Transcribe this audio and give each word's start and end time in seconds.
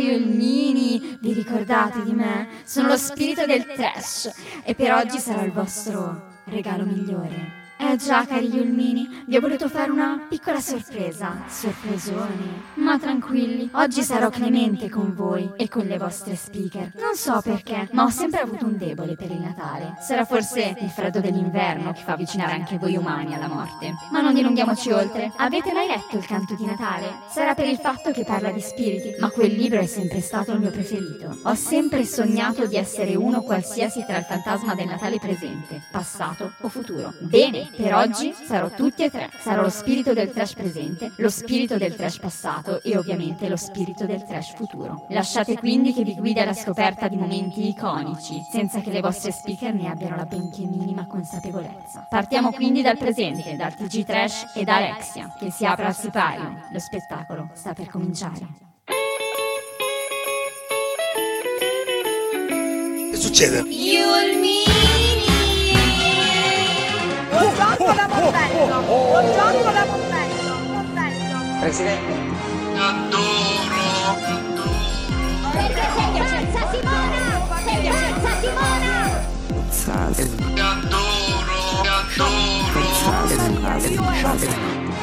Uh, 0.00 0.06
ciao 0.06 0.16
Yulmini, 0.16 1.18
vi 1.20 1.32
ricordate 1.34 2.02
di 2.02 2.12
me? 2.12 2.48
Sono 2.64 2.88
lo 2.88 2.96
spirito 2.96 3.44
del 3.44 3.66
trash 3.66 4.32
e 4.64 4.74
per 4.74 4.92
oggi 4.92 5.18
sarò 5.18 5.44
il 5.44 5.52
vostro 5.52 6.38
regalo 6.44 6.86
migliore. 6.86 7.59
Eh 7.90 7.96
già, 7.96 8.24
cari 8.24 8.46
Yulmini, 8.46 9.24
vi 9.26 9.34
ho 9.34 9.40
voluto 9.40 9.68
fare 9.68 9.90
una 9.90 10.24
piccola 10.28 10.60
sorpresa. 10.60 11.42
Sorpresoni. 11.48 12.62
Ma 12.74 12.96
tranquilli, 13.00 13.68
oggi 13.72 14.02
sarò 14.02 14.30
clemente 14.30 14.88
con 14.88 15.12
voi 15.12 15.50
e 15.56 15.66
con 15.68 15.86
le 15.86 15.98
vostre 15.98 16.36
speaker. 16.36 16.92
Non 17.00 17.16
so 17.16 17.40
perché, 17.42 17.88
ma 17.90 18.04
ho 18.04 18.08
sempre 18.08 18.42
avuto 18.42 18.64
un 18.64 18.76
debole 18.76 19.16
per 19.16 19.32
il 19.32 19.40
Natale. 19.40 19.96
Sarà 20.00 20.24
forse 20.24 20.76
il 20.78 20.88
freddo 20.88 21.18
dell'inverno 21.18 21.90
che 21.92 22.02
fa 22.02 22.12
avvicinare 22.12 22.52
anche 22.52 22.78
voi 22.78 22.94
umani 22.94 23.34
alla 23.34 23.48
morte. 23.48 23.92
Ma 24.12 24.20
non 24.20 24.34
dilunghiamoci 24.34 24.92
oltre. 24.92 25.32
Avete 25.38 25.72
mai 25.72 25.88
letto 25.88 26.16
il 26.16 26.26
canto 26.26 26.54
di 26.54 26.66
Natale? 26.66 27.12
Sarà 27.28 27.54
per 27.54 27.66
il 27.66 27.78
fatto 27.78 28.12
che 28.12 28.22
parla 28.22 28.52
di 28.52 28.60
spiriti, 28.60 29.16
ma 29.18 29.30
quel 29.30 29.52
libro 29.52 29.80
è 29.80 29.86
sempre 29.86 30.20
stato 30.20 30.52
il 30.52 30.60
mio 30.60 30.70
preferito. 30.70 31.36
Ho 31.42 31.54
sempre 31.54 32.04
sognato 32.04 32.66
di 32.66 32.76
essere 32.76 33.16
uno 33.16 33.40
qualsiasi 33.40 34.04
tra 34.06 34.18
il 34.18 34.24
fantasma 34.24 34.76
del 34.76 34.86
Natale 34.86 35.18
presente, 35.18 35.82
passato 35.90 36.52
o 36.60 36.68
futuro. 36.68 37.12
Bene, 37.18 37.68
per 37.80 37.94
oggi 37.94 38.32
sarò 38.32 38.68
tutti 38.68 39.04
e 39.04 39.10
tre. 39.10 39.30
Sarò 39.40 39.62
lo 39.62 39.70
spirito 39.70 40.12
del 40.12 40.30
trash 40.30 40.54
presente, 40.54 41.12
lo 41.16 41.30
spirito 41.30 41.78
del 41.78 41.96
trash 41.96 42.18
passato 42.18 42.82
e 42.82 42.96
ovviamente 42.96 43.48
lo 43.48 43.56
spirito 43.56 44.04
del 44.04 44.24
trash 44.24 44.54
futuro. 44.54 45.06
Lasciate 45.08 45.56
quindi 45.56 45.92
che 45.92 46.04
vi 46.04 46.14
guidi 46.14 46.40
alla 46.40 46.52
scoperta 46.52 47.08
di 47.08 47.16
momenti 47.16 47.68
iconici, 47.68 48.40
senza 48.52 48.80
che 48.80 48.90
le 48.90 49.00
vostre 49.00 49.32
speaker 49.32 49.72
ne 49.74 49.88
abbiano 49.88 50.16
la 50.16 50.26
benché 50.26 50.64
minima 50.64 51.06
consapevolezza. 51.06 52.06
Partiamo 52.08 52.52
quindi 52.52 52.82
dal 52.82 52.98
presente, 52.98 53.56
dal 53.56 53.74
TG 53.74 54.04
Trash 54.04 54.52
e 54.54 54.64
da 54.64 54.76
Alexia, 54.76 55.34
che 55.38 55.50
si 55.50 55.64
apre 55.64 55.86
al 55.86 55.96
sipario. 55.96 56.68
Lo 56.72 56.78
spettacolo 56.78 57.50
sta 57.54 57.72
per 57.72 57.88
cominciare. 57.88 58.68
Che 63.10 63.16
succede? 63.16 63.62
Buongiorno 63.62 64.39
Buongiorno 69.20 69.70
da 69.70 69.84
Montello! 69.84 70.54
Montello! 70.72 71.60
Presidente, 71.60 72.12
Adoro, 72.78 73.84
adoro. 74.16 74.64
Forza 75.52 76.64
Simona! 76.72 77.22
Forza 77.44 78.32
Simona! 78.40 78.92
Adoro, 80.56 81.58
adoro. 81.84 82.80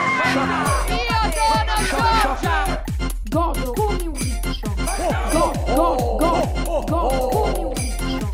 Godo 3.31 3.73
come 3.73 4.03
un 4.03 4.15
riccio. 4.17 4.75
Go, 5.31 5.53
go, 5.67 6.17
go, 6.19 6.31
go 6.85 7.07
come 7.29 7.59
un 7.59 7.75
riccio. 7.75 8.27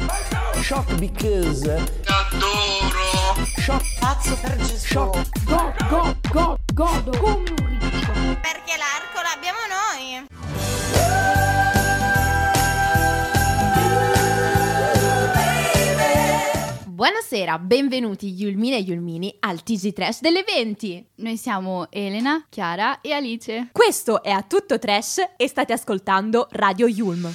shock 0.62 0.88
because 0.98 1.68
Adoro. 1.68 2.81
Pazzo 3.64 4.36
per 4.40 4.56
Gesù! 4.56 4.98
Go, 5.44 5.72
go, 5.88 6.16
go, 6.32 6.58
godo 6.74 7.16
come 7.16 7.48
un 7.48 7.78
riccio. 7.78 8.12
Perché 8.40 8.74
l'arco 8.76 9.20
l'abbiamo 9.22 9.58
noi! 9.70 10.26
Buonasera, 16.86 17.60
benvenuti 17.60 18.32
Yulmine 18.34 18.78
e 18.78 18.80
Yulmini 18.80 19.36
al 19.38 19.62
TG 19.62 19.92
Trash 19.92 20.20
delle 20.20 20.42
20. 20.42 21.10
Noi 21.16 21.36
siamo 21.36 21.86
Elena, 21.88 22.44
Chiara 22.48 23.00
e 23.00 23.12
Alice. 23.12 23.68
Questo 23.70 24.24
è 24.24 24.30
A 24.30 24.42
Tutto 24.42 24.80
Trash 24.80 25.18
e 25.36 25.46
state 25.46 25.72
ascoltando 25.72 26.48
Radio 26.50 26.88
Yulm. 26.88 27.32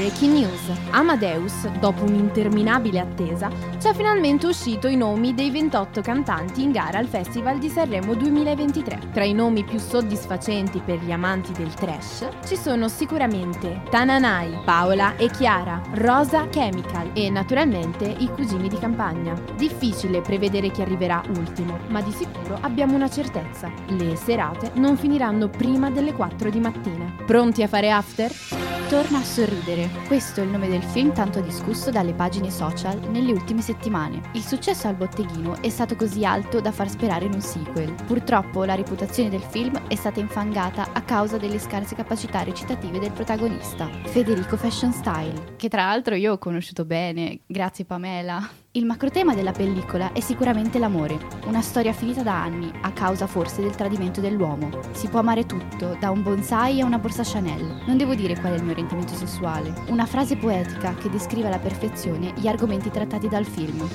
Breaking 0.00 0.32
news. 0.32 0.78
Amadeus, 0.92 1.68
dopo 1.78 2.04
un'interminabile 2.04 3.00
attesa, 3.00 3.50
ci 3.78 3.86
ha 3.86 3.92
finalmente 3.92 4.46
uscito 4.46 4.88
i 4.88 4.96
nomi 4.96 5.34
dei 5.34 5.50
28 5.50 6.00
cantanti 6.00 6.62
in 6.62 6.72
gara 6.72 6.96
al 6.96 7.06
Festival 7.06 7.58
di 7.58 7.68
Sanremo 7.68 8.14
2023. 8.14 9.10
Tra 9.12 9.24
i 9.24 9.34
nomi 9.34 9.62
più 9.62 9.78
soddisfacenti 9.78 10.80
per 10.82 11.00
gli 11.00 11.12
amanti 11.12 11.52
del 11.52 11.74
trash 11.74 12.26
ci 12.46 12.56
sono 12.56 12.88
sicuramente 12.88 13.82
Tananai, 13.90 14.62
Paola 14.64 15.16
e 15.16 15.28
Chiara, 15.28 15.82
Rosa 15.96 16.48
Chemical 16.48 17.10
e 17.12 17.28
naturalmente 17.28 18.06
i 18.06 18.30
cugini 18.30 18.68
di 18.68 18.78
campagna. 18.78 19.38
Difficile 19.58 20.22
prevedere 20.22 20.70
chi 20.70 20.80
arriverà 20.80 21.22
ultimo, 21.36 21.76
ma 21.88 22.00
di 22.00 22.12
sicuro 22.12 22.56
abbiamo 22.62 22.94
una 22.94 23.10
certezza. 23.10 23.70
Le 23.88 24.16
serate 24.16 24.70
non 24.76 24.96
finiranno 24.96 25.50
prima 25.50 25.90
delle 25.90 26.14
4 26.14 26.48
di 26.48 26.58
mattina. 26.58 27.16
Pronti 27.26 27.62
a 27.62 27.68
fare 27.68 27.90
after? 27.90 28.79
Torna 28.90 29.18
a 29.18 29.22
sorridere. 29.22 29.88
Questo 30.08 30.40
è 30.40 30.42
il 30.42 30.50
nome 30.50 30.66
del 30.66 30.82
film 30.82 31.14
tanto 31.14 31.40
discusso 31.40 31.92
dalle 31.92 32.12
pagine 32.12 32.50
social 32.50 32.98
nelle 33.08 33.30
ultime 33.30 33.60
settimane. 33.60 34.20
Il 34.32 34.42
successo 34.42 34.88
al 34.88 34.96
botteghino 34.96 35.62
è 35.62 35.68
stato 35.68 35.94
così 35.94 36.24
alto 36.24 36.60
da 36.60 36.72
far 36.72 36.90
sperare 36.90 37.26
in 37.26 37.34
un 37.34 37.40
sequel. 37.40 37.94
Purtroppo 38.04 38.64
la 38.64 38.74
reputazione 38.74 39.30
del 39.30 39.42
film 39.42 39.80
è 39.86 39.94
stata 39.94 40.18
infangata 40.18 40.92
a 40.92 41.02
causa 41.02 41.36
delle 41.36 41.60
scarse 41.60 41.94
capacità 41.94 42.42
recitative 42.42 42.98
del 42.98 43.12
protagonista, 43.12 43.88
Federico 44.06 44.56
Fashion 44.56 44.92
Style, 44.92 45.54
che 45.54 45.68
tra 45.68 45.84
l'altro 45.84 46.16
io 46.16 46.32
ho 46.32 46.38
conosciuto 46.38 46.84
bene, 46.84 47.42
grazie 47.46 47.84
Pamela. 47.84 48.44
Il 48.72 48.86
macrotema 48.86 49.34
della 49.34 49.50
pellicola 49.50 50.12
è 50.12 50.20
sicuramente 50.20 50.78
l'amore, 50.78 51.18
una 51.46 51.60
storia 51.60 51.92
finita 51.92 52.22
da 52.22 52.40
anni 52.40 52.70
a 52.82 52.92
causa 52.92 53.26
forse 53.26 53.62
del 53.62 53.74
tradimento 53.74 54.20
dell'uomo. 54.20 54.70
Si 54.92 55.08
può 55.08 55.18
amare 55.18 55.44
tutto, 55.44 55.96
da 55.98 56.10
un 56.10 56.22
bonsai 56.22 56.80
a 56.80 56.84
una 56.84 56.98
borsa 56.98 57.24
Chanel. 57.24 57.82
Non 57.88 57.96
devo 57.96 58.14
dire 58.14 58.38
qual 58.38 58.52
è 58.52 58.56
il 58.56 58.62
mio 58.62 58.70
orientamento 58.70 59.14
sessuale, 59.14 59.74
una 59.88 60.06
frase 60.06 60.36
poetica 60.36 60.94
che 60.94 61.10
descrive 61.10 61.48
alla 61.48 61.58
perfezione 61.58 62.32
gli 62.36 62.46
argomenti 62.46 62.92
trattati 62.92 63.26
dal 63.26 63.44
film. 63.44 63.88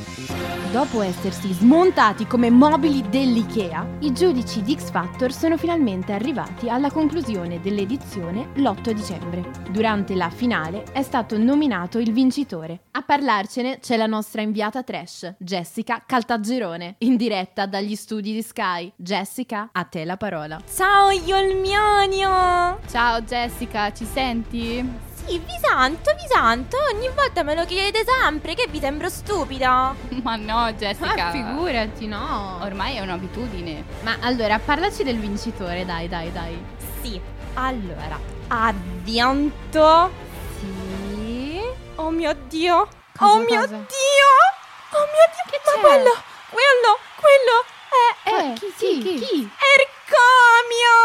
Dopo 0.74 1.02
essersi 1.02 1.54
smontati 1.54 2.28
come 2.28 2.50
mobili 2.50 3.02
dell'IKEA, 3.08 4.00
i 4.00 4.12
giudici 4.12 4.62
di 4.62 4.76
X 4.78 4.92
Factor 4.92 5.32
sono 5.32 5.56
finalmente 5.56 6.12
arrivati 6.12 6.68
alla 6.68 6.92
conclusione 6.92 7.62
dell'edizione 7.62 8.50
l'8 8.56 8.92
dicembre. 8.92 9.50
Durante 9.72 10.16
la 10.16 10.30
finale 10.30 10.84
è 10.92 11.02
stato 11.02 11.38
nominato 11.38 11.98
il 11.98 12.12
vincitore. 12.12 12.82
A 12.92 13.04
parlarcene 13.04 13.80
c'è 13.80 13.96
la 13.96 14.06
nostra 14.06 14.42
inviata 14.42 14.64
trash, 14.70 15.34
Jessica 15.38 16.04
Caltagirone, 16.06 16.96
in 17.00 17.16
diretta 17.18 17.66
dagli 17.66 17.96
studi 17.96 18.34
di 18.34 18.42
Sky. 18.42 18.92
Jessica, 18.96 19.70
a 19.72 19.84
te 19.86 20.06
la 20.06 20.18
parola. 20.18 20.60
Ciao 20.74 21.10
Yolmionio! 21.12 22.80
Ciao 22.90 23.22
Jessica, 23.22 23.92
ci 23.94 24.06
senti? 24.06 25.04
Sì, 25.26 25.40
vi 25.40 25.54
santo, 25.62 26.12
vi 26.14 26.28
santo, 26.28 26.78
ogni 26.94 27.10
volta 27.16 27.42
me 27.44 27.56
lo 27.56 27.66
chiedete 27.66 28.04
sempre, 28.06 28.54
che 28.54 28.68
vi 28.70 28.80
sembro 28.80 29.10
stupida? 29.10 29.96
Ma 30.22 30.36
no 30.36 30.72
Jessica, 30.74 31.28
Ah, 31.30 31.32
figurati, 31.32 32.06
no. 32.08 32.60
ormai 32.62 32.96
è 32.98 33.02
un'abitudine. 33.02 33.84
Ma 34.04 34.18
allora, 34.22 34.60
parlaci 34.60 35.04
del 35.04 35.18
vincitore, 35.18 35.84
dai, 35.86 36.08
dai, 36.08 36.32
dai. 36.32 36.58
Sì, 37.02 37.20
allora, 37.56 38.20
ha 38.50 38.74
vinto... 39.04 40.12
Sì... 40.60 41.60
Oh 41.96 42.10
mio 42.12 42.36
Dio! 42.48 42.88
Cosa, 43.18 43.32
oh 43.32 43.38
mio 43.40 43.60
cosa? 43.62 43.76
Dio! 43.76 44.32
Oh 44.92 45.06
mio 45.08 45.26
Dio! 45.32 45.44
Che 45.50 45.62
Ma 45.64 45.72
c'è? 45.72 45.80
quello, 45.80 46.24
quello, 46.50 47.00
quello 47.16 47.64
è... 47.96 48.52
Eh, 48.52 48.54
chi, 48.60 48.74
chi, 48.76 49.00
chi? 49.20 49.50
Ercomio! 49.80 51.00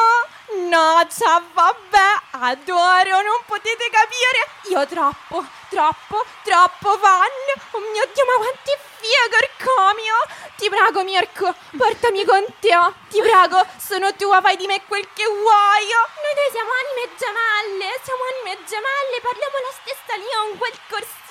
No, 0.68 1.06
ciao, 1.06 1.40
vabbè, 1.52 2.20
adoro, 2.32 3.22
non 3.22 3.38
potete 3.46 3.88
capire. 3.90 4.48
Io 4.70 4.84
troppo, 4.88 5.46
troppo, 5.68 6.24
troppo 6.42 6.98
fan. 6.98 7.30
Oh 7.70 7.78
mio 7.78 8.08
Dio, 8.12 8.24
ma 8.24 8.34
quanti 8.42 8.72
figo, 8.98 9.36
Ercomio! 9.38 10.16
Ti 10.56 10.68
prego, 10.68 11.04
Mirko, 11.04 11.54
portami 11.76 12.24
con 12.24 12.44
te. 12.58 12.74
Ti 13.08 13.20
prego, 13.22 13.64
sono 13.78 14.12
tua, 14.16 14.40
fai 14.40 14.56
di 14.56 14.66
me 14.66 14.82
quel 14.88 15.06
che 15.14 15.26
vuoi. 15.26 15.86
Noi 15.86 16.34
due 16.34 16.50
siamo 16.50 16.70
anime 16.74 17.08
gemelle, 17.14 18.00
siamo 18.02 18.22
anime 18.34 18.64
gemelle, 18.66 19.20
parliamo 19.22 19.56
la 19.62 19.74
stessa 19.78 20.16
lingua, 20.18 20.66
il 20.66 20.80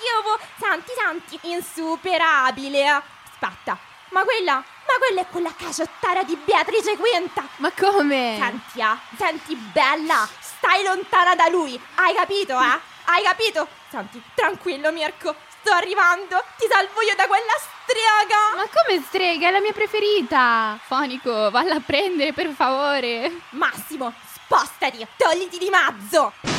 corsivo. 0.09 0.39
Senti, 0.57 0.91
senti, 0.95 1.39
insuperabile. 1.51 2.87
Aspetta, 2.87 3.77
ma 4.09 4.23
quella, 4.23 4.55
ma 4.55 4.93
quella 4.99 5.21
è 5.21 5.27
quella 5.27 5.53
caciottara 5.55 6.23
di 6.23 6.35
Beatrice 6.43 6.97
Quinta. 6.97 7.47
Ma 7.57 7.71
come? 7.71 8.37
Senti, 8.39 8.81
ah, 8.81 8.99
senti 9.17 9.55
bella, 9.55 10.27
stai 10.39 10.83
lontana 10.83 11.35
da 11.35 11.47
lui, 11.47 11.79
hai 11.95 12.13
capito, 12.13 12.53
eh? 12.59 12.79
Hai 13.05 13.23
capito? 13.23 13.67
Senti, 13.89 14.21
tranquillo 14.35 14.91
Mirko, 14.91 15.35
sto 15.61 15.71
arrivando, 15.71 16.43
ti 16.57 16.67
salvo 16.69 17.01
io 17.01 17.15
da 17.15 17.25
quella 17.25 17.53
strega. 17.57 18.55
Ma 18.55 18.67
come 18.67 19.01
strega? 19.03 19.47
È 19.47 19.51
la 19.51 19.61
mia 19.61 19.73
preferita! 19.73 20.77
Fonico, 20.83 21.49
valla 21.49 21.75
a 21.75 21.81
prendere 21.83 22.33
per 22.33 22.49
favore. 22.49 23.31
Massimo, 23.51 24.13
spostati, 24.31 25.05
togliti 25.17 25.57
di 25.57 25.69
mazzo. 25.69 26.58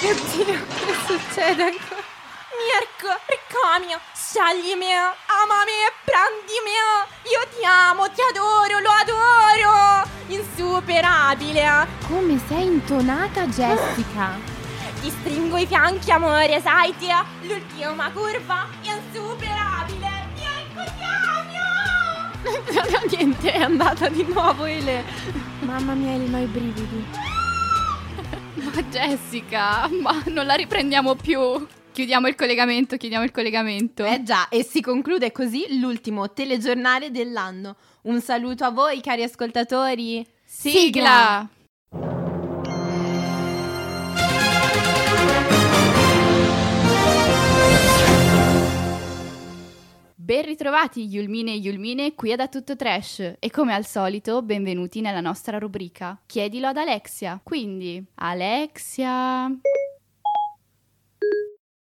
Mio 0.00 0.14
Dio, 0.14 0.44
che 0.66 0.94
succede 1.06 1.62
ancora? 1.62 2.08
Mirko, 2.60 3.08
Riccomio, 3.26 3.98
sceglimi, 4.14 4.92
amami 4.92 5.72
prendimi. 6.04 6.76
Io 7.24 7.40
ti 7.56 7.64
amo, 7.64 8.10
ti 8.10 8.20
adoro, 8.20 8.78
lo 8.80 8.90
adoro. 8.90 10.08
insuperabile. 10.28 11.86
Come 12.06 12.38
sei 12.48 12.66
intonata, 12.66 13.46
Jessica? 13.46 14.36
Ti 15.00 15.10
stringo 15.10 15.56
i 15.56 15.66
fianchi, 15.66 16.10
amore, 16.10 16.60
sai? 16.60 16.94
ti- 16.96 17.08
L'ultima 17.42 18.10
curva 18.10 18.66
insuperabile. 18.82 20.08
Ecco, 20.36 20.82
Bianco, 20.96 21.68
Niente, 23.16 23.52
è 23.52 23.62
andata 23.62 24.08
di 24.08 24.24
nuovo, 24.24 24.64
Ele. 24.66 25.04
Mamma 25.60 25.92
mia, 25.94 26.12
Ele, 26.14 26.36
ho 26.36 26.40
i 26.42 26.46
brividi. 26.46 27.06
Ma 28.62 28.82
Jessica, 28.90 29.88
ma 29.88 30.22
non 30.26 30.44
la 30.44 30.54
riprendiamo 30.54 31.14
più. 31.14 31.66
Chiudiamo 31.92 32.28
il 32.28 32.34
collegamento, 32.34 32.96
chiudiamo 32.96 33.24
il 33.24 33.30
collegamento. 33.30 34.04
Eh 34.04 34.22
già, 34.22 34.48
e 34.48 34.62
si 34.62 34.80
conclude 34.80 35.32
così 35.32 35.78
l'ultimo 35.78 36.30
telegiornale 36.32 37.10
dell'anno. 37.10 37.76
Un 38.02 38.20
saluto 38.20 38.64
a 38.64 38.70
voi, 38.70 39.00
cari 39.00 39.22
ascoltatori. 39.22 40.26
Sigla! 40.44 41.48
Ben 50.30 50.44
ritrovati 50.44 51.06
Yulmine 51.06 51.54
e 51.54 51.56
Yulmine 51.56 52.14
qui 52.14 52.30
ad 52.30 52.38
A 52.38 52.46
Tutto 52.46 52.76
Trash. 52.76 53.34
E 53.40 53.50
come 53.50 53.74
al 53.74 53.84
solito 53.84 54.42
benvenuti 54.42 55.00
nella 55.00 55.20
nostra 55.20 55.58
rubrica. 55.58 56.20
Chiedilo 56.24 56.68
ad 56.68 56.76
Alexia. 56.76 57.40
Quindi, 57.42 58.00
Alexia... 58.14 59.52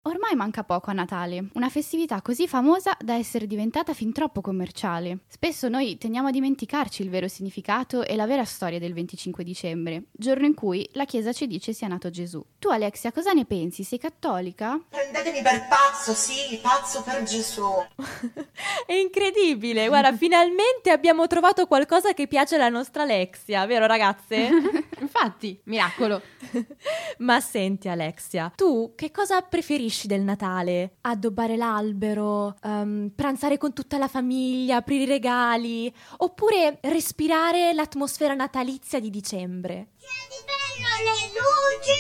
Ormai 0.06 0.37
manca 0.37 0.62
poco 0.62 0.91
a 0.91 0.93
Natale, 0.93 1.49
una 1.55 1.69
festività 1.69 2.23
così 2.23 2.47
famosa 2.47 2.97
da 3.00 3.14
essere 3.14 3.49
diventata 3.49 3.93
fin 3.93 4.12
troppo 4.12 4.41
commerciale. 4.41 5.19
Spesso 5.26 5.69
noi 5.69 5.99
tendiamo 5.99 6.29
a 6.29 6.31
dimenticarci 6.31 7.03
il 7.03 7.11
vero 7.11 7.26
significato 7.26 8.05
e 8.05 8.14
la 8.14 8.25
vera 8.25 8.44
storia 8.44 8.79
del 8.79 8.94
25 8.94 9.43
dicembre, 9.43 10.05
giorno 10.12 10.47
in 10.47 10.55
cui 10.55 10.88
la 10.93 11.06
Chiesa 11.06 11.32
ci 11.32 11.49
dice 11.49 11.73
sia 11.73 11.88
nato 11.88 12.08
Gesù. 12.11 12.41
Tu 12.61 12.69
Alexia 12.69 13.11
cosa 13.11 13.32
ne 13.32 13.47
pensi? 13.47 13.82
Sei 13.82 13.99
cattolica? 13.99 14.81
Prendetemi 14.88 15.43
per 15.43 15.67
pazzo, 15.67 16.14
sì, 16.14 16.56
pazzo 16.62 17.03
per 17.03 17.25
Gesù. 17.25 17.67
È 18.87 18.93
incredibile, 18.93 19.88
guarda, 19.88 20.17
finalmente 20.17 20.93
abbiamo 20.93 21.26
trovato 21.26 21.67
qualcosa 21.67 22.14
che 22.14 22.29
piace 22.29 22.55
alla 22.55 22.69
nostra 22.69 23.03
Alexia, 23.03 23.67
vero 23.67 23.87
ragazze? 23.87 24.50
Infatti, 24.98 25.60
miracolo. 25.64 26.22
Ma 27.19 27.40
senti 27.40 27.88
Alexia, 27.88 28.52
tu 28.54 28.93
che 28.94 29.10
cosa 29.10 29.43
preferisci 29.43 30.06
del 30.06 30.22
Natale? 30.22 30.96
Addobbare 31.02 31.56
l'albero, 31.56 32.56
ehm, 32.62 33.12
pranzare 33.14 33.58
con 33.58 33.72
tutta 33.72 33.98
la 33.98 34.08
famiglia, 34.08 34.76
aprire 34.76 35.02
i 35.04 35.06
regali, 35.06 35.93
oppure 36.19 36.78
respirare 36.82 37.72
l'atmosfera 37.72 38.34
natalizia 38.34 39.00
di 39.00 39.10
dicembre? 39.10 39.88
Di 39.98 40.06
bello 40.44 40.88
le 41.04 41.19
luci, 41.37 41.98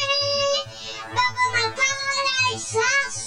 Babbo 1.06 1.44
Natale, 1.52 2.54
i 2.54 2.58
sassi. 2.58 3.25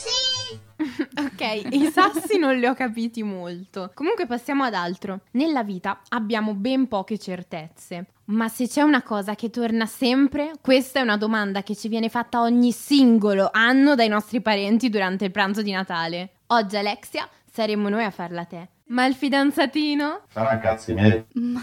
ok, 1.20 1.74
i 1.74 1.90
sassi 1.92 2.38
non 2.38 2.58
li 2.58 2.66
ho 2.66 2.74
capiti 2.74 3.24
molto. 3.24 3.92
Comunque 3.94 4.26
passiamo 4.26 4.64
ad 4.64 4.74
altro. 4.74 5.22
Nella 5.32 5.64
vita 5.64 6.02
abbiamo 6.10 6.54
ben 6.54 6.88
poche 6.88 7.18
certezze. 7.18 8.06
Ma 8.26 8.48
se 8.48 8.68
c'è 8.68 8.82
una 8.82 9.02
cosa 9.02 9.36
che 9.36 9.50
torna 9.50 9.86
sempre, 9.86 10.54
questa 10.62 11.00
è 11.00 11.02
una 11.02 11.18
domanda 11.18 11.64
che 11.64 11.76
ci 11.76 11.88
viene 11.88 12.10
fatta 12.10 12.42
ogni 12.42 12.72
singolo 12.72 13.50
anno 13.52 13.96
dai 13.96 14.08
nostri 14.08 14.40
parenti 14.40 14.90
durante 14.90 15.26
il 15.26 15.32
pranzo 15.32 15.62
di 15.62 15.72
Natale. 15.72 16.34
Oggi 16.48 16.78
Alexia 16.78 17.28
saremo 17.52 17.90
noi 17.90 18.04
a 18.04 18.12
farla 18.12 18.42
a 18.42 18.46
te. 18.46 18.68
Ma 18.90 19.06
il 19.06 19.14
fidanzatino? 19.14 20.22
Sarà 20.30 20.58
cazzi 20.58 20.94
miei. 20.94 21.24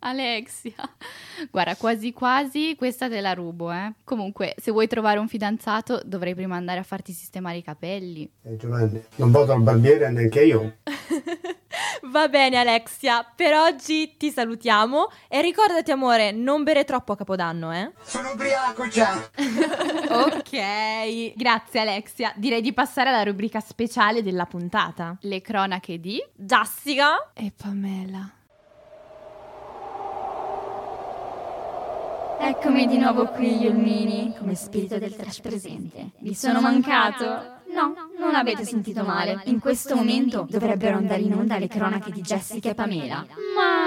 Alexia, 0.00 0.74
guarda, 1.50 1.74
quasi 1.74 2.12
quasi 2.12 2.74
questa 2.76 3.08
te 3.08 3.20
la 3.22 3.32
rubo, 3.32 3.72
eh. 3.72 3.94
Comunque, 4.04 4.54
se 4.58 4.70
vuoi 4.70 4.86
trovare 4.86 5.18
un 5.18 5.26
fidanzato, 5.26 6.02
dovrei 6.04 6.34
prima 6.34 6.54
andare 6.56 6.78
a 6.78 6.82
farti 6.82 7.12
sistemare 7.12 7.56
i 7.56 7.62
capelli. 7.62 8.30
Eh, 8.42 8.56
Giovanni, 8.56 9.02
non 9.16 9.30
voto 9.30 9.52
al 9.52 9.62
barbiere 9.62 10.10
neanche 10.10 10.44
io. 10.44 10.76
Va 12.02 12.28
bene 12.28 12.58
Alexia, 12.58 13.24
per 13.34 13.54
oggi 13.54 14.16
ti 14.16 14.30
salutiamo 14.30 15.08
e 15.28 15.40
ricordati 15.40 15.90
amore, 15.90 16.32
non 16.32 16.62
bere 16.62 16.84
troppo 16.84 17.12
a 17.12 17.16
Capodanno, 17.16 17.72
eh? 17.72 17.92
Sono 18.02 18.32
ubriaco 18.32 18.88
già. 18.88 19.28
ok, 20.10 21.34
grazie 21.34 21.80
Alexia. 21.80 22.32
Direi 22.36 22.60
di 22.60 22.72
passare 22.72 23.10
alla 23.10 23.22
rubrica 23.22 23.60
speciale 23.60 24.22
della 24.22 24.46
puntata. 24.46 25.16
Le 25.20 25.40
cronache 25.40 26.00
di... 26.00 26.22
Jessica? 26.34 27.30
E 27.34 27.52
Pamela. 27.56 28.30
Eccomi 32.38 32.86
di 32.86 32.98
nuovo 32.98 33.26
qui, 33.28 33.56
Yulmini, 33.56 34.34
come 34.38 34.54
spirito 34.54 34.98
del 34.98 35.16
trash 35.16 35.40
presente. 35.40 36.10
Vi 36.18 36.34
sono 36.34 36.60
mancato? 36.60 37.54
No, 37.76 37.92
non 38.18 38.34
avete 38.34 38.64
sentito 38.64 39.04
male. 39.04 39.42
In 39.44 39.60
questo 39.60 39.94
momento 39.94 40.46
dovrebbero 40.48 40.96
andare 40.96 41.20
in 41.20 41.34
onda 41.34 41.58
le 41.58 41.68
cronache 41.68 42.10
di 42.10 42.22
Jessica 42.22 42.70
e 42.70 42.74
Pamela. 42.74 43.26
Ma 43.54 43.85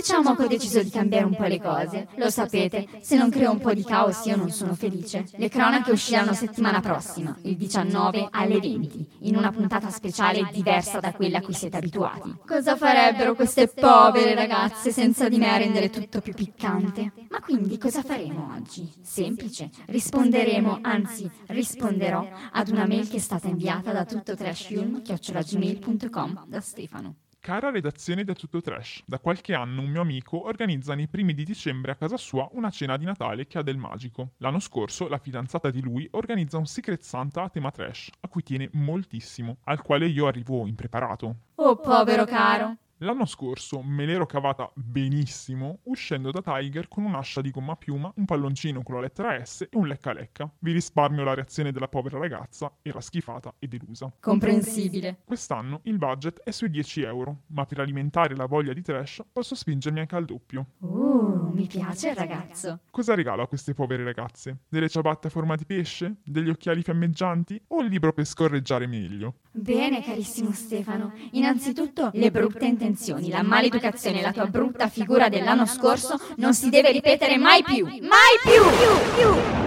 diciamo 0.00 0.34
che 0.34 0.44
ho 0.44 0.48
deciso 0.48 0.82
di 0.82 0.88
cambiare 0.88 1.26
un 1.26 1.36
po' 1.36 1.44
le 1.44 1.60
cose. 1.60 2.08
Lo 2.16 2.30
sapete, 2.30 2.88
se 3.02 3.16
non 3.16 3.28
creo 3.30 3.50
un 3.50 3.60
po' 3.60 3.74
di 3.74 3.84
caos 3.84 4.24
io 4.24 4.36
non 4.36 4.48
sono 4.50 4.74
felice. 4.74 5.26
Le 5.36 5.50
cronache 5.50 5.92
usciranno 5.92 6.32
settimana 6.32 6.80
prossima, 6.80 7.36
il 7.42 7.56
19 7.56 8.28
alle 8.30 8.58
20, 8.58 9.06
in 9.20 9.36
una 9.36 9.52
puntata 9.52 9.90
speciale 9.90 10.48
diversa 10.52 10.98
da 11.00 11.12
quella 11.12 11.38
a 11.38 11.42
cui 11.42 11.52
siete 11.52 11.76
abituati. 11.76 12.34
Cosa 12.46 12.76
farebbero 12.76 13.34
queste 13.34 13.68
povere 13.68 14.34
ragazze 14.34 14.90
senza 14.90 15.28
di 15.28 15.36
me 15.36 15.52
a 15.52 15.58
rendere 15.58 15.90
tutto 15.90 16.22
più 16.22 16.32
piccante? 16.32 17.12
Ma 17.28 17.40
quindi 17.40 17.76
cosa 17.76 18.02
faremo 18.02 18.54
oggi? 18.56 18.90
Semplice, 19.02 19.68
risponderemo, 19.86 20.78
anzi 20.80 21.30
risponderò 21.48 22.26
ad 22.52 22.68
una 22.68 22.86
mail 22.86 23.06
che 23.08 23.16
è 23.16 23.20
stata 23.20 23.48
inviata 23.48 23.92
da 23.92 24.06
tuttotrashfilm.gmail.com 24.06 26.44
da 26.46 26.60
Stefano. 26.60 27.16
Cara 27.42 27.70
redazione 27.70 28.22
da 28.22 28.34
Tutto 28.34 28.60
Trash, 28.60 29.02
da 29.06 29.18
qualche 29.18 29.54
anno 29.54 29.80
un 29.80 29.88
mio 29.88 30.02
amico 30.02 30.44
organizza 30.44 30.94
nei 30.94 31.08
primi 31.08 31.32
di 31.32 31.42
dicembre 31.42 31.92
a 31.92 31.94
casa 31.94 32.18
sua 32.18 32.46
una 32.52 32.68
cena 32.68 32.98
di 32.98 33.06
Natale 33.06 33.46
che 33.46 33.56
ha 33.56 33.62
del 33.62 33.78
magico. 33.78 34.32
L'anno 34.36 34.58
scorso 34.58 35.08
la 35.08 35.16
fidanzata 35.16 35.70
di 35.70 35.80
lui 35.80 36.06
organizza 36.10 36.58
un 36.58 36.66
Secret 36.66 37.00
Santa 37.00 37.44
a 37.44 37.48
tema 37.48 37.70
trash, 37.70 38.10
a 38.20 38.28
cui 38.28 38.42
tiene 38.42 38.68
moltissimo, 38.74 39.56
al 39.64 39.80
quale 39.80 40.06
io 40.06 40.26
arrivo 40.26 40.66
impreparato. 40.66 41.36
Oh 41.54 41.76
povero 41.76 42.26
caro. 42.26 42.76
L'anno 43.02 43.24
scorso 43.24 43.80
me 43.80 44.04
l'ero 44.04 44.26
cavata 44.26 44.70
benissimo 44.74 45.78
uscendo 45.84 46.30
da 46.30 46.42
Tiger 46.42 46.86
con 46.86 47.04
un'ascia 47.04 47.40
di 47.40 47.50
gomma 47.50 47.74
piuma, 47.74 48.12
un 48.16 48.26
palloncino 48.26 48.82
con 48.82 48.96
la 48.96 49.00
lettera 49.00 49.42
S 49.42 49.62
e 49.62 49.76
un 49.78 49.86
lecca 49.86 50.12
lecca. 50.12 50.52
Vi 50.58 50.70
risparmio 50.70 51.24
la 51.24 51.32
reazione 51.32 51.72
della 51.72 51.88
povera 51.88 52.18
ragazza, 52.18 52.70
era 52.82 53.00
schifata 53.00 53.54
e 53.58 53.68
delusa. 53.68 54.12
Comprensibile. 54.20 55.20
Quest'anno 55.24 55.80
il 55.84 55.96
budget 55.96 56.42
è 56.42 56.50
sui 56.50 56.68
10 56.68 57.00
euro, 57.00 57.44
ma 57.46 57.64
per 57.64 57.80
alimentare 57.80 58.36
la 58.36 58.44
voglia 58.44 58.74
di 58.74 58.82
trash 58.82 59.22
posso 59.32 59.54
spingermi 59.54 60.00
anche 60.00 60.16
al 60.16 60.26
doppio. 60.26 60.66
Uh, 60.80 61.48
mi 61.54 61.66
piace 61.66 62.10
il 62.10 62.16
ragazzo. 62.16 62.80
Cosa 62.90 63.14
regalo 63.14 63.40
a 63.40 63.48
queste 63.48 63.72
povere 63.72 64.04
ragazze? 64.04 64.58
Delle 64.68 64.90
ciabatte 64.90 65.28
a 65.28 65.30
forma 65.30 65.56
di 65.56 65.64
pesce? 65.64 66.16
Degli 66.22 66.50
occhiali 66.50 66.82
fiammeggianti? 66.82 67.62
O 67.68 67.80
il 67.80 67.88
libro 67.88 68.12
per 68.12 68.26
scorreggiare 68.26 68.86
meglio? 68.86 69.36
Bene, 69.52 70.02
carissimo 70.02 70.52
Stefano. 70.52 71.14
Innanzitutto, 71.32 72.10
le 72.12 72.30
brutte 72.30 72.66
intenzioni, 72.66 72.88
la 73.28 73.42
maleducazione 73.42 74.20
e 74.20 74.22
la 74.22 74.32
tua 74.32 74.46
brutta 74.46 74.88
figura 74.88 75.28
dell'anno 75.28 75.66
scorso 75.66 76.18
non 76.36 76.54
si 76.54 76.68
deve 76.68 76.90
ripetere 76.92 77.36
mai 77.36 77.62
più. 77.62 77.84
Mai 77.84 78.36
più! 78.42 79.59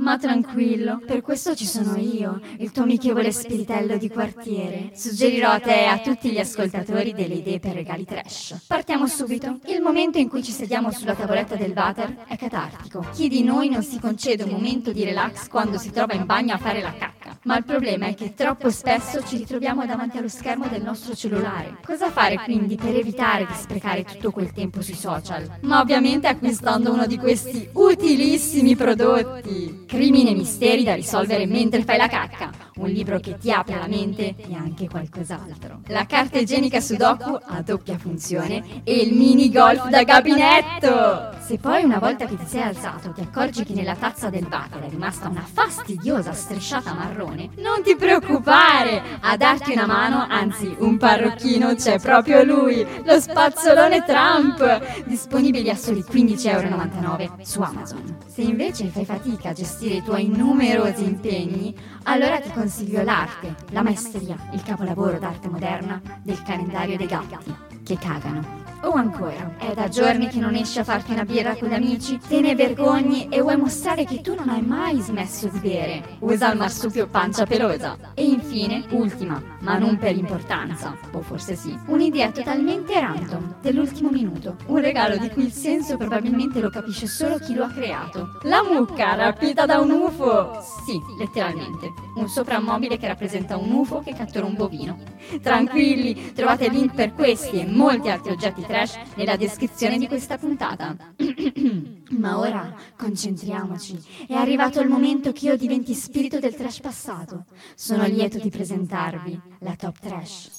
Ma 0.00 0.16
tranquillo, 0.16 0.98
per 1.04 1.20
questo 1.20 1.54
ci 1.54 1.66
sono 1.66 1.94
io, 1.96 2.40
il 2.56 2.72
tuo 2.72 2.84
amichevole 2.84 3.30
spiritello 3.30 3.98
di 3.98 4.08
quartiere. 4.08 4.92
Suggerirò 4.94 5.50
a 5.50 5.60
te 5.60 5.82
e 5.82 5.84
a 5.84 5.98
tutti 5.98 6.30
gli 6.30 6.38
ascoltatori 6.38 7.12
delle 7.12 7.34
idee 7.34 7.60
per 7.60 7.74
regali 7.74 8.06
trash. 8.06 8.64
Partiamo 8.66 9.06
subito. 9.06 9.58
Il 9.66 9.82
momento 9.82 10.16
in 10.16 10.30
cui 10.30 10.42
ci 10.42 10.52
sediamo 10.52 10.90
sulla 10.90 11.14
tavoletta 11.14 11.54
del 11.54 11.74
water 11.76 12.24
è 12.26 12.36
catartico. 12.38 13.06
Chi 13.12 13.28
di 13.28 13.42
noi 13.42 13.68
non 13.68 13.82
si 13.82 14.00
concede 14.00 14.42
un 14.42 14.52
momento 14.52 14.90
di 14.90 15.04
relax 15.04 15.48
quando 15.48 15.76
si 15.76 15.90
trova 15.90 16.14
in 16.14 16.24
bagno 16.24 16.54
a 16.54 16.58
fare 16.58 16.80
la 16.80 16.94
cacca? 16.94 17.38
Ma 17.42 17.58
il 17.58 17.64
problema 17.64 18.06
è 18.06 18.14
che 18.14 18.32
troppo 18.32 18.70
spesso 18.70 19.22
ci 19.22 19.36
ritroviamo 19.36 19.84
davanti 19.84 20.16
allo 20.16 20.28
schermo 20.28 20.66
del 20.68 20.82
nostro 20.82 21.14
cellulare. 21.14 21.76
Cosa 21.84 22.10
fare 22.10 22.36
quindi 22.44 22.76
per 22.76 22.96
evitare 22.96 23.44
di 23.44 23.54
sprecare 23.54 24.04
tutto 24.04 24.30
quel 24.30 24.52
tempo 24.52 24.80
sui 24.80 24.94
social? 24.94 25.58
Ma 25.62 25.80
ovviamente 25.80 26.26
acquistando 26.26 26.90
uno 26.90 27.06
di 27.06 27.18
questi 27.18 27.68
utilissimi 27.74 28.76
prodotti. 28.76 29.88
Crimini 29.90 30.30
e 30.30 30.34
misteri 30.36 30.84
da 30.84 30.94
risolvere 30.94 31.46
mentre 31.46 31.82
fai 31.82 31.96
la 31.96 32.06
cacca. 32.06 32.69
Un 32.80 32.88
libro 32.88 33.20
che 33.20 33.36
ti 33.36 33.52
apre 33.52 33.76
la 33.76 33.86
mente 33.86 34.34
e 34.36 34.54
anche 34.54 34.88
qualcos'altro. 34.88 35.80
La 35.88 36.06
carta 36.06 36.38
igienica 36.38 36.80
Sudoku 36.80 37.38
a 37.44 37.60
doppia 37.60 37.98
funzione 37.98 38.80
e 38.84 39.02
il 39.02 39.14
mini 39.14 39.50
golf 39.50 39.86
da 39.88 40.02
gabinetto. 40.02 41.36
Se 41.40 41.58
poi 41.58 41.84
una 41.84 41.98
volta 41.98 42.24
che 42.24 42.38
ti 42.38 42.46
sei 42.46 42.62
alzato 42.62 43.10
ti 43.10 43.20
accorgi 43.20 43.64
che 43.64 43.74
nella 43.74 43.96
tazza 43.96 44.30
del 44.30 44.46
water 44.50 44.82
è 44.82 44.88
rimasta 44.88 45.28
una 45.28 45.44
fastidiosa 45.44 46.32
strisciata 46.32 46.94
marrone, 46.94 47.50
non 47.56 47.82
ti 47.82 47.96
preoccupare! 47.96 49.02
A 49.20 49.36
darti 49.36 49.72
una 49.72 49.84
mano, 49.84 50.24
anzi 50.26 50.74
un 50.78 50.96
parrocchino, 50.96 51.74
c'è 51.74 51.98
proprio 51.98 52.44
lui, 52.44 52.86
lo 53.04 53.20
spazzolone 53.20 54.04
Trump! 54.04 55.04
Disponibili 55.04 55.68
a 55.68 55.76
soli 55.76 56.02
15,99€ 56.08 57.42
su 57.42 57.60
Amazon. 57.60 58.18
Se 58.26 58.40
invece 58.40 58.86
fai 58.86 59.04
fatica 59.04 59.50
a 59.50 59.52
gestire 59.52 59.96
i 59.96 60.02
tuoi 60.02 60.28
numerosi 60.28 61.02
impegni, 61.02 61.74
allora 62.04 62.38
ti 62.38 62.48
consiglio 62.50 62.68
l'arte, 63.02 63.54
la 63.70 63.82
maestria, 63.82 64.36
il 64.52 64.62
capolavoro 64.62 65.18
d'arte 65.18 65.48
moderna 65.48 66.00
del 66.22 66.42
calendario 66.42 66.96
dei 66.96 67.06
gatti 67.06 67.54
che 67.82 67.98
cagano. 67.98 68.59
O 68.82 68.92
ancora, 68.92 69.56
è 69.58 69.74
da 69.74 69.88
giorni 69.88 70.28
che 70.28 70.38
non 70.38 70.54
esci 70.54 70.78
a 70.78 70.84
farti 70.84 71.12
una 71.12 71.26
birra 71.26 71.54
con 71.54 71.68
gli 71.68 71.74
amici, 71.74 72.18
te 72.26 72.40
ne 72.40 72.54
vergogni 72.54 73.28
e 73.28 73.42
vuoi 73.42 73.58
mostrare 73.58 74.04
che 74.04 74.22
tu 74.22 74.34
non 74.34 74.48
hai 74.48 74.62
mai 74.62 75.00
smesso 75.00 75.48
di 75.48 75.58
bere. 75.58 76.16
Usa 76.20 76.50
il 76.50 76.58
marsupio 76.58 77.06
pancia 77.06 77.44
pelosa. 77.44 77.98
E 78.14 78.24
infine, 78.24 78.86
ultima, 78.92 79.40
ma 79.60 79.76
non 79.76 79.98
per 79.98 80.16
importanza, 80.16 80.96
o 81.12 81.20
forse 81.20 81.56
sì, 81.56 81.78
un'idea 81.88 82.30
totalmente 82.30 82.98
random, 82.98 83.56
dell'ultimo 83.60 84.08
minuto. 84.08 84.56
Un 84.66 84.80
regalo 84.80 85.18
di 85.18 85.28
cui 85.28 85.44
il 85.44 85.52
senso 85.52 85.98
probabilmente 85.98 86.60
lo 86.60 86.70
capisce 86.70 87.06
solo 87.06 87.36
chi 87.36 87.52
lo 87.52 87.64
ha 87.64 87.70
creato. 87.70 88.38
La 88.44 88.62
mucca 88.62 89.14
rapita 89.14 89.66
da 89.66 89.78
un 89.78 89.90
UFO! 89.90 90.58
Sì, 90.86 90.98
letteralmente. 91.18 91.92
Un 92.14 92.28
soprammobile 92.28 92.96
che 92.96 93.06
rappresenta 93.06 93.58
un 93.58 93.70
UFO 93.72 94.00
che 94.00 94.14
cattura 94.14 94.46
un 94.46 94.54
bovino. 94.54 94.98
Tranquilli, 95.42 96.32
trovate 96.32 96.68
link 96.68 96.94
per 96.94 97.12
questi 97.12 97.60
e 97.60 97.66
molti 97.66 98.08
altri 98.08 98.32
oggetti 98.32 98.68
trash 98.70 98.98
nella 99.16 99.36
descrizione 99.36 99.98
di 99.98 100.06
questa 100.06 100.38
puntata. 100.38 100.96
Ma 102.10 102.38
ora 102.38 102.74
concentriamoci. 102.96 104.00
È 104.28 104.34
arrivato 104.34 104.80
il 104.80 104.88
momento 104.88 105.32
che 105.32 105.46
io 105.46 105.56
diventi 105.56 105.94
spirito 105.94 106.38
del 106.38 106.54
trash 106.54 106.80
passato. 106.80 107.44
Sono 107.74 108.06
lieto 108.06 108.38
di 108.38 108.48
presentarvi 108.48 109.40
la 109.60 109.74
top 109.76 109.98
trash. 109.98 110.50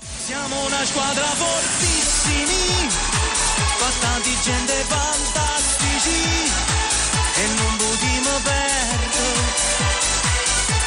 Siamo 0.00 0.66
una 0.66 0.84
squadra 0.84 1.24
fortissimi, 1.24 2.88
fatta 3.78 4.20
di 4.22 4.34
gente 4.42 4.72
fantastici 4.86 6.20
e 7.34 7.46
non 7.56 7.76
potremo 7.76 8.30
perdere 8.44 9.40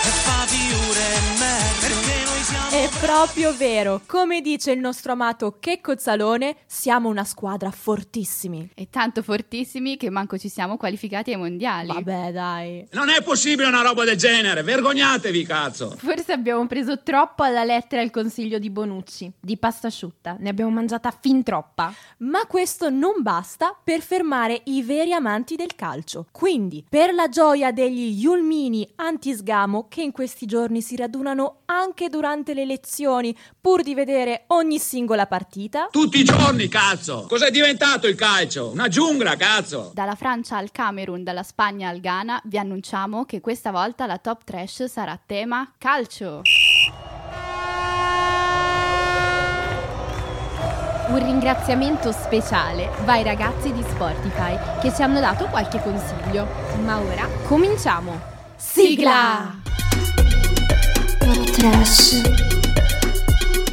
e 0.03 0.11
fa 0.23 0.45
e 0.45 1.37
merda 1.37 2.22
È 2.45 2.89
proprio 2.99 3.55
vero, 3.55 4.01
come 4.05 4.41
dice 4.41 4.71
il 4.71 4.79
nostro 4.79 5.13
amato 5.13 5.59
Checco 5.61 5.97
Zalone, 5.97 6.57
siamo 6.65 7.07
una 7.07 7.23
squadra 7.23 7.71
fortissimi. 7.71 8.69
E 8.73 8.89
tanto 8.89 9.21
fortissimi 9.21 9.95
che 9.95 10.09
manco 10.09 10.37
ci 10.37 10.49
siamo 10.49 10.75
qualificati 10.75 11.31
ai 11.31 11.37
mondiali. 11.37 11.87
Vabbè, 11.87 12.33
dai. 12.33 12.85
Non 12.91 13.07
è 13.07 13.23
possibile 13.23 13.69
una 13.69 13.81
roba 13.81 14.03
del 14.03 14.17
genere, 14.17 14.61
vergognatevi, 14.61 15.43
cazzo! 15.45 15.95
Forse 15.97 16.33
abbiamo 16.33 16.67
preso 16.67 17.01
troppo 17.01 17.43
alla 17.43 17.63
lettera 17.63 18.01
il 18.01 18.11
consiglio 18.11 18.59
di 18.59 18.69
Bonucci, 18.69 19.31
di 19.39 19.55
pasta 19.55 19.87
asciutta. 19.87 20.35
Ne 20.37 20.49
abbiamo 20.49 20.71
mangiata 20.71 21.17
fin 21.17 21.43
troppa. 21.43 21.93
Ma 22.17 22.45
questo 22.45 22.89
non 22.89 23.21
basta 23.21 23.73
per 23.81 24.01
fermare 24.01 24.63
i 24.65 24.83
veri 24.83 25.13
amanti 25.13 25.55
del 25.55 25.75
calcio. 25.75 26.25
Quindi, 26.29 26.83
per 26.89 27.13
la 27.13 27.29
gioia 27.29 27.71
degli 27.71 28.19
Yulmini 28.19 28.85
anti-sgamo 28.97 29.85
che 29.87 30.01
in 30.01 30.11
questi 30.11 30.45
giorni 30.45 30.81
si 30.81 30.97
radunano 30.97 31.59
anche 31.67 32.09
durante 32.09 32.31
le 32.33 32.61
elezioni 32.61 33.37
pur 33.59 33.83
di 33.83 33.93
vedere 33.93 34.45
ogni 34.47 34.79
singola 34.79 35.27
partita, 35.27 35.87
Tutti 35.91 36.19
i 36.19 36.23
giorni, 36.23 36.67
cazzo! 36.67 37.25
Cos'è 37.29 37.51
diventato 37.51 38.07
il 38.07 38.15
calcio? 38.15 38.71
Una 38.71 38.87
giungla, 38.87 39.35
cazzo! 39.35 39.91
Dalla 39.93 40.15
Francia 40.15 40.57
al 40.57 40.71
Camerun, 40.71 41.23
dalla 41.23 41.43
Spagna 41.43 41.89
al 41.89 41.99
Ghana, 41.99 42.41
vi 42.45 42.57
annunciamo 42.57 43.25
che 43.25 43.39
questa 43.39 43.71
volta 43.71 44.07
la 44.07 44.17
top 44.17 44.43
trash 44.43 44.85
sarà 44.85 45.19
tema 45.23 45.71
calcio. 45.77 46.41
un 51.13 51.23
ringraziamento 51.23 52.11
speciale 52.11 52.89
va 53.03 53.13
ai 53.13 53.23
ragazzi 53.23 53.71
di 53.71 53.83
Spotify 53.83 54.57
che 54.81 54.91
ci 54.93 55.03
hanno 55.03 55.19
dato 55.19 55.45
qualche 55.45 55.79
consiglio. 55.81 56.47
Ma 56.83 56.99
ora 56.99 57.27
cominciamo! 57.45 58.19
Sigla! 58.55 59.61
Trash 61.41 62.21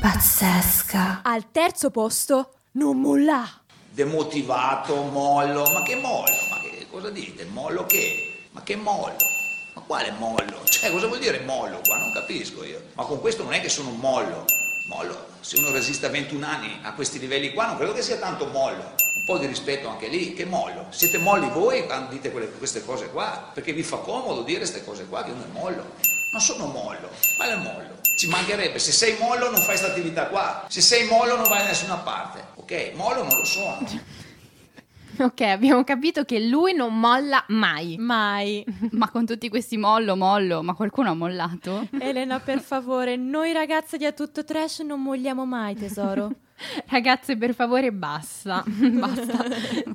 pazzesca. 0.01 1.21
Al 1.23 1.51
terzo 1.53 1.91
posto, 1.91 2.55
non 2.73 2.99
molla. 2.99 3.47
demotivato, 3.91 4.95
mollo, 5.03 5.71
ma 5.71 5.83
che 5.83 5.97
mollo? 5.97 6.37
Ma 6.49 6.59
che 6.63 6.87
cosa 6.91 7.11
dite? 7.11 7.45
Mollo 7.45 7.85
che? 7.85 8.47
Ma 8.53 8.63
che 8.63 8.77
mollo? 8.77 9.17
Ma 9.75 9.83
quale 9.83 10.11
mollo? 10.19 10.65
Cioè, 10.65 10.91
cosa 10.91 11.07
vuol 11.07 11.19
dire 11.19 11.41
mollo 11.41 11.81
qua? 11.85 11.99
Non 11.99 12.13
capisco 12.15 12.65
io. 12.65 12.81
Ma 12.95 13.05
con 13.05 13.21
questo 13.21 13.43
non 13.43 13.53
è 13.53 13.61
che 13.61 13.69
sono 13.69 13.91
un 13.91 13.99
mollo. 13.99 14.47
Mollo, 14.89 15.27
se 15.41 15.59
uno 15.59 15.71
resiste 15.71 16.07
a 16.07 16.09
21 16.09 16.47
anni 16.47 16.79
a 16.81 16.95
questi 16.95 17.19
livelli 17.19 17.53
qua, 17.53 17.67
non 17.67 17.77
credo 17.77 17.93
che 17.93 18.01
sia 18.01 18.17
tanto 18.17 18.47
mollo. 18.47 18.95
Un 19.17 19.25
po' 19.27 19.37
di 19.37 19.45
rispetto 19.47 19.87
anche 19.87 20.09
lì, 20.09 20.33
che 20.33 20.47
mollo? 20.47 20.87
Siete 20.89 21.19
molli 21.19 21.51
voi 21.51 21.85
quando 21.85 22.11
dite 22.11 22.31
quelle- 22.31 22.51
queste 22.53 22.83
cose 22.87 23.11
qua? 23.11 23.51
Perché 23.53 23.75
vi 23.75 23.83
fa 23.83 23.99
comodo 23.99 24.41
dire 24.43 24.61
queste 24.61 24.83
cose 24.83 25.05
qua, 25.07 25.23
che 25.23 25.31
uno 25.33 25.45
è 25.45 25.53
mollo. 25.53 26.10
Non 26.33 26.41
sono 26.41 26.67
mollo, 26.67 27.11
quale 27.37 27.57
mollo? 27.57 27.99
Ci 28.17 28.29
mancherebbe, 28.29 28.79
se 28.79 28.93
sei 28.93 29.17
mollo 29.19 29.47
non 29.51 29.57
fai 29.57 29.77
questa 29.77 29.89
attività 29.89 30.27
qua, 30.27 30.65
se 30.69 30.81
sei 30.81 31.09
mollo 31.09 31.37
non 31.37 31.49
vai 31.49 31.63
da 31.63 31.69
nessuna 31.69 31.97
parte, 31.97 32.45
ok? 32.55 32.93
Mollo 32.95 33.25
non 33.25 33.37
lo 33.37 33.45
sono. 33.45 33.87
Ok, 35.19 35.43
abbiamo 35.43 35.85
capito 35.85 36.25
che 36.25 36.41
lui 36.41 36.73
non 36.73 36.99
molla 36.99 37.45
mai. 37.49 37.97
Mai. 37.99 38.65
Ma 38.93 39.11
con 39.11 39.27
tutti 39.27 39.51
questi 39.51 39.77
mollo, 39.77 40.17
mollo, 40.17 40.63
ma 40.63 40.73
qualcuno 40.73 41.11
ha 41.11 41.15
mollato? 41.15 41.89
Elena, 42.01 42.41
per 42.41 42.61
favore, 42.61 43.17
noi 43.17 43.53
ragazze 43.53 43.99
di 43.99 44.07
A 44.07 44.13
Tutto 44.13 44.45
Trash 44.45 44.79
non 44.79 45.03
molliamo 45.03 45.45
mai, 45.45 45.75
tesoro. 45.75 46.31
Ragazze, 46.89 47.37
per 47.37 47.55
favore, 47.55 47.93
basta. 47.93 48.65
Basta. 49.01 49.45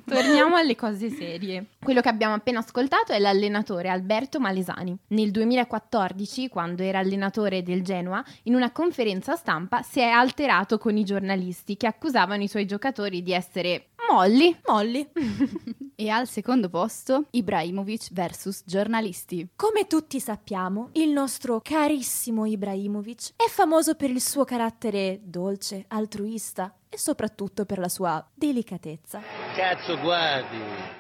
Torniamo 0.06 0.56
alle 0.56 0.76
cose 0.76 1.10
serie. 1.10 1.68
Quello 1.82 2.02
che 2.02 2.10
abbiamo 2.10 2.34
appena 2.34 2.60
ascoltato 2.60 3.12
è 3.12 3.20
l'allenatore 3.20 3.90
Alberto 3.90 4.40
Malesani. 4.40 4.98
Nel 5.10 5.32
2014, 5.32 6.48
quando 6.50 6.84
era 6.84 7.00
allenatore 7.00 7.62
del 7.62 7.84
Genoa, 7.84 8.24
in 8.44 8.56
una 8.56 8.72
conferenza 8.72 9.36
stampa 9.36 9.82
si 9.82 10.00
è 10.00 10.10
alterato 10.10 10.78
con 10.78 10.98
i 10.98 11.04
giornalisti 11.04 11.78
che 11.78 11.88
accusavano 11.88 12.44
i 12.44 12.48
suoi 12.48 12.66
giocatori 12.66 13.22
di 13.22 13.34
essere 13.34 13.90
molli. 14.10 14.56
Molli. 14.68 15.08
E 15.98 16.10
al 16.10 16.28
secondo 16.28 16.68
posto, 16.68 17.28
Ibrahimovic 17.30 18.12
versus 18.12 18.64
giornalisti. 18.66 19.48
Come 19.56 19.88
tutti 19.88 20.20
sappiamo, 20.20 20.90
il 20.96 21.10
nostro 21.10 21.62
carissimo 21.64 22.46
Ibrahimovic 22.46 23.32
è 23.38 23.48
famoso 23.48 23.96
per 23.96 24.10
il 24.10 24.20
suo 24.20 24.44
carattere 24.44 25.22
dolce, 25.24 25.86
altruista 25.88 26.55
e 26.90 26.98
soprattutto 26.98 27.66
per 27.66 27.80
la 27.80 27.90
sua 27.90 28.26
delicatezza. 28.34 29.22
Cazzo 29.56 30.00
guardi! 30.00 30.58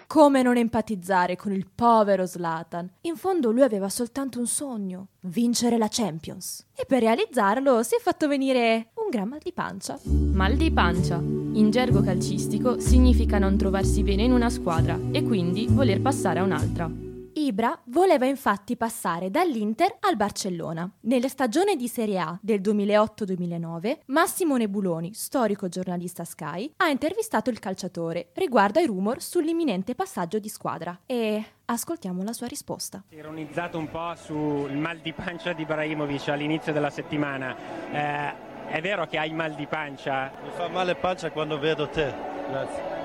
Come 0.07 0.41
non 0.41 0.57
empatizzare 0.57 1.35
con 1.35 1.51
il 1.51 1.67
povero 1.73 2.25
Zlatan? 2.25 2.89
In 3.01 3.15
fondo 3.15 3.51
lui 3.51 3.63
aveva 3.63 3.89
soltanto 3.89 4.39
un 4.39 4.47
sogno, 4.47 5.07
vincere 5.21 5.77
la 5.77 5.87
Champions. 5.89 6.65
E 6.75 6.85
per 6.85 7.01
realizzarlo 7.01 7.81
si 7.83 7.95
è 7.95 7.99
fatto 7.99 8.27
venire 8.27 8.91
un 8.95 9.09
gran 9.09 9.29
mal 9.29 9.39
di 9.41 9.53
pancia. 9.53 9.99
Mal 10.05 10.55
di 10.55 10.71
pancia, 10.71 11.15
in 11.17 11.69
gergo 11.71 12.01
calcistico, 12.01 12.79
significa 12.79 13.39
non 13.39 13.57
trovarsi 13.57 14.03
bene 14.03 14.23
in 14.23 14.31
una 14.31 14.49
squadra 14.49 14.99
e 15.11 15.23
quindi 15.23 15.67
voler 15.69 16.01
passare 16.01 16.39
a 16.39 16.43
un'altra. 16.43 17.04
Ibra 17.37 17.77
voleva 17.87 18.25
infatti 18.25 18.77
passare 18.77 19.29
dall'Inter 19.29 19.97
al 19.99 20.15
Barcellona. 20.15 20.89
Nella 21.01 21.27
stagione 21.27 21.75
di 21.75 21.89
Serie 21.89 22.17
A 22.19 22.39
del 22.41 22.61
2008-2009, 22.61 23.97
Massimo 24.05 24.55
Nebuloni, 24.55 25.13
storico 25.13 25.67
giornalista 25.67 26.23
Sky, 26.23 26.71
ha 26.77 26.87
intervistato 26.87 27.49
il 27.49 27.59
calciatore 27.59 28.29
riguardo 28.35 28.79
ai 28.79 28.85
rumor 28.85 29.21
sull'imminente 29.21 29.95
passaggio 29.95 30.39
di 30.39 30.47
squadra 30.47 30.97
e 31.05 31.43
ascoltiamo 31.65 32.23
la 32.23 32.31
sua 32.31 32.47
risposta. 32.47 33.03
Ironizzato 33.09 33.77
un 33.77 33.89
po' 33.89 34.15
sul 34.15 34.71
mal 34.71 34.99
di 34.99 35.11
pancia 35.11 35.51
di 35.51 35.63
Ibrahimovic 35.63 36.29
all'inizio 36.29 36.71
della 36.71 36.89
settimana. 36.89 37.55
Eh, 37.91 38.33
è 38.67 38.79
vero 38.79 39.07
che 39.07 39.17
hai 39.17 39.33
mal 39.33 39.53
di 39.55 39.67
pancia? 39.67 40.31
Mi 40.41 40.51
fa 40.51 40.69
male 40.69 40.95
pancia 40.95 41.31
quando 41.31 41.59
vedo 41.59 41.89
te. 41.89 42.13
Grazie. 42.47 43.04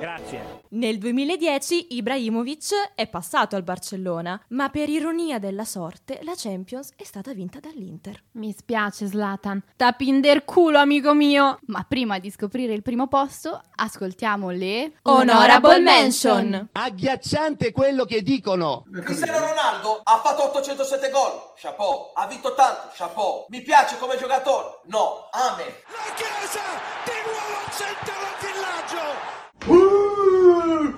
Grazie. 0.00 0.62
Nel 0.70 0.96
2010 0.96 1.94
Ibrahimovic 1.96 2.92
è 2.94 3.06
passato 3.06 3.54
al 3.54 3.62
Barcellona, 3.62 4.40
ma 4.48 4.70
per 4.70 4.88
ironia 4.88 5.38
della 5.38 5.66
sorte 5.66 6.20
la 6.22 6.32
Champions 6.34 6.92
è 6.96 7.04
stata 7.04 7.34
vinta 7.34 7.60
dall'Inter. 7.60 8.22
Mi 8.32 8.54
spiace 8.56 9.06
Zlatan, 9.08 9.62
tapinder 9.76 10.46
culo 10.46 10.78
amico 10.78 11.12
mio. 11.12 11.58
Ma 11.66 11.84
prima 11.86 12.18
di 12.18 12.30
scoprire 12.30 12.72
il 12.72 12.80
primo 12.80 13.08
posto, 13.08 13.60
ascoltiamo 13.74 14.48
le 14.48 14.92
Honorable 15.02 15.80
Mention. 15.80 16.70
Agghiacciante 16.72 17.70
quello 17.70 18.06
che 18.06 18.22
dicono. 18.22 18.86
Cristiano 19.04 19.38
Ronaldo 19.38 20.00
ha 20.02 20.18
fatto 20.24 20.44
807 20.44 21.10
gol, 21.10 21.52
chapeau. 21.56 22.12
Ha 22.14 22.26
vinto 22.26 22.54
tanto, 22.54 22.90
chapeau. 22.94 23.44
Mi 23.48 23.60
piace 23.60 23.98
come 23.98 24.16
giocatore? 24.16 24.80
No, 24.84 25.28
amen. 25.30 25.66
La 25.66 26.14
Chiesa 26.14 26.62
di 27.04 27.12
nuovo 27.26 27.58
al 27.66 27.72
centro 27.72 28.14
del 28.40 28.49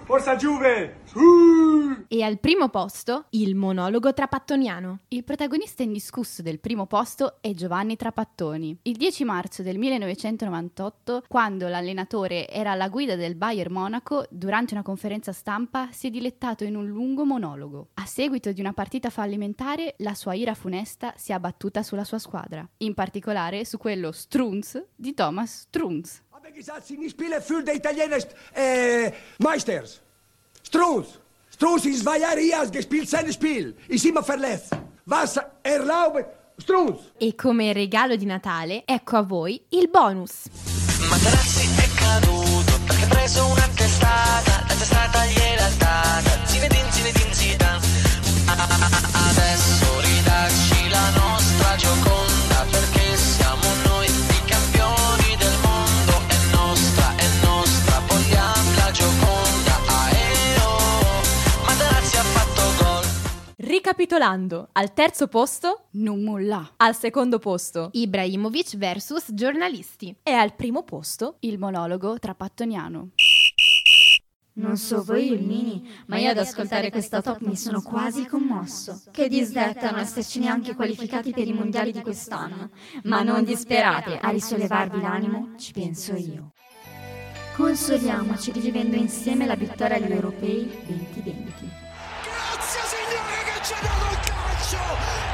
Forza 0.05 0.35
Juve! 0.35 1.01
E 2.09 2.23
al 2.23 2.39
primo 2.41 2.69
posto 2.69 3.27
il 3.31 3.55
monologo 3.55 4.13
trapattoniano. 4.13 5.01
Il 5.09 5.23
protagonista 5.23 5.83
indiscusso 5.83 6.43
del 6.43 6.59
primo 6.59 6.87
posto 6.87 7.37
è 7.41 7.53
Giovanni 7.53 7.97
Trapattoni. 7.97 8.79
Il 8.83 8.97
10 8.97 9.25
marzo 9.25 9.63
del 9.63 9.79
1998, 9.79 11.25
quando 11.29 11.69
l'allenatore 11.69 12.49
era 12.49 12.73
alla 12.73 12.89
guida 12.89 13.15
del 13.15 13.37
Bayern 13.37 13.73
Monaco, 13.73 14.27
durante 14.29 14.75
una 14.75 14.83
conferenza 14.83 15.33
stampa 15.33 15.89
si 15.93 16.09
è 16.09 16.11
dilettato 16.11 16.65
in 16.65 16.75
un 16.75 16.87
lungo 16.89 17.25
monologo. 17.25 17.91
A 17.95 18.05
seguito 18.05 18.51
di 18.53 18.61
una 18.61 18.73
partita 18.73 19.09
fallimentare, 19.09 19.95
la 19.99 20.15
sua 20.15 20.35
ira 20.35 20.55
funesta 20.55 21.15
si 21.17 21.31
è 21.31 21.35
abbattuta 21.35 21.83
sulla 21.83 22.05
sua 22.05 22.19
squadra, 22.19 22.69
in 22.79 22.95
particolare 22.95 23.65
su 23.65 23.79
quello 23.79 24.11
Strunz 24.11 24.85
di 24.95 25.15
Thomas 25.15 25.61
Strunz. 25.69 26.23
Sie 26.85 26.99
nicht 26.99 27.13
spielen 27.13 27.41
für 27.41 27.63
die 27.63 27.73
Italiener 27.73 28.19
äh, 28.55 29.11
Meisters. 29.39 30.01
Strunz. 30.63 31.19
Strunz 31.51 31.85
in 31.85 31.95
zwei 31.95 32.19
Jahren 32.19 32.39
hier 32.39 32.67
gespielt 32.71 33.09
sein 33.09 33.33
Spiel. 33.33 33.75
Ist 33.89 34.05
immer 34.05 34.23
verletzt. 34.23 34.71
Was 35.07 35.39
erlaubt 35.63 36.27
Strunz? 36.59 37.01
E 37.19 37.35
come 37.35 37.73
regalo 37.73 38.17
di 38.17 38.27
Natale, 38.27 38.83
ecco 38.85 39.17
a 39.17 39.23
voi 39.23 39.61
il 39.71 39.89
bonus. 39.89 40.49
Materazzi 41.09 41.69
è 41.77 41.89
caduto 41.95 42.79
perché 42.87 43.05
ha 43.05 43.09
preso 43.09 43.47
una 43.47 43.69
testata, 43.75 44.65
la 44.69 44.75
testata 44.75 45.27
gliel'ha 45.27 45.71
data. 45.79 46.47
Zinedine, 46.47 46.91
Zinedine 46.91 47.35
Zidane. 47.35 47.87
Adesso 48.47 50.01
ridacci 50.01 50.89
la 50.89 51.11
nostra 51.11 51.77
gioconda 51.77 52.22
Ricapitolando, 63.73 64.69
al 64.73 64.93
terzo 64.93 65.29
posto 65.29 65.87
Numulla. 65.93 66.75
al 66.76 66.95
secondo 66.95 67.38
posto 67.38 67.88
Ibrahimovic 67.93 68.76
versus 68.76 69.33
giornalisti 69.33 70.14
e 70.23 70.33
al 70.33 70.55
primo 70.55 70.83
posto 70.83 71.37
Il 71.41 71.59
monologo 71.59 72.19
trapattoniano. 72.19 73.12
Non 74.57 74.76
so 74.76 75.02
voi 75.02 75.29
Ilmini, 75.29 75.88
ma 76.09 76.19
io 76.19 76.29
ad 76.29 76.37
ascoltare 76.37 76.91
questa 76.91 77.23
top 77.23 77.41
mi 77.41 77.57
sono 77.57 77.81
quasi 77.81 78.26
commosso. 78.26 79.05
Che 79.11 79.26
disdetta 79.29 79.91
non 79.91 80.00
esserci 80.00 80.38
neanche 80.38 80.75
qualificati 80.75 81.31
per 81.31 81.49
i 81.49 81.55
mondiali 81.55 81.93
di 81.93 82.02
quest'anno. 82.02 82.69
Ma 83.05 83.23
non 83.23 83.43
disperate, 83.43 84.19
a 84.19 84.29
risollevarvi 84.29 85.00
l'animo 85.00 85.55
ci 85.57 85.73
penso 85.73 86.14
io. 86.14 86.52
Consoliamoci 87.57 88.52
rivivendo 88.52 88.97
insieme 88.97 89.47
la 89.47 89.57
vittoria 89.57 89.97
agli 89.97 90.12
europei 90.12 90.71
2020. 90.85 91.82
Ci 93.62 93.73
ha 93.75 93.81
dato 93.81 94.11
il 94.11 94.19
calcio! 94.26 94.78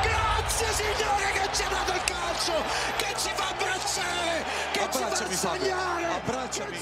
Grazie 0.03 0.67
signore 0.75 1.33
che 1.33 1.49
ci 1.51 1.63
ha 1.63 1.69
dato 1.71 1.93
il 1.93 2.05
calcio! 2.05 2.53
Che 2.99 3.15
ci 3.17 3.31
fa 3.35 3.49
abbracciare! 3.49 4.45
Che 4.71 4.89
ci 4.93 4.99
fa 4.99 5.35
sognare! 5.35 6.05
Abbracciami! 6.05 6.77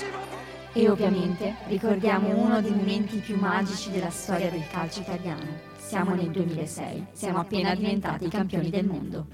E 0.72 0.88
ovviamente 0.88 1.54
ricordiamo 1.68 2.36
uno 2.36 2.60
dei 2.60 2.72
momenti 2.72 3.18
più 3.18 3.38
magici 3.38 3.92
della 3.92 4.10
storia 4.10 4.50
del 4.50 4.66
calcio 4.68 5.02
italiano. 5.02 5.46
Siamo 5.78 6.14
nel 6.14 6.32
2006, 6.32 7.06
siamo 7.12 7.38
appena 7.38 7.76
diventati 7.76 8.28
campioni 8.28 8.68
del 8.68 8.84
mondo. 8.84 9.26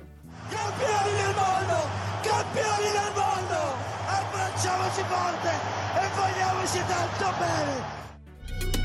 Campioni 0.50 1.16
del 1.16 1.35
mondo! 1.35 1.76
Campioni 2.21 2.90
del 2.92 3.12
mondo! 3.14 3.75
Abbracciamoci 4.07 5.02
forte 5.09 5.50
e 5.97 6.09
vogliamoci 6.14 6.83
tanto 6.87 7.35
bene! 7.38 8.82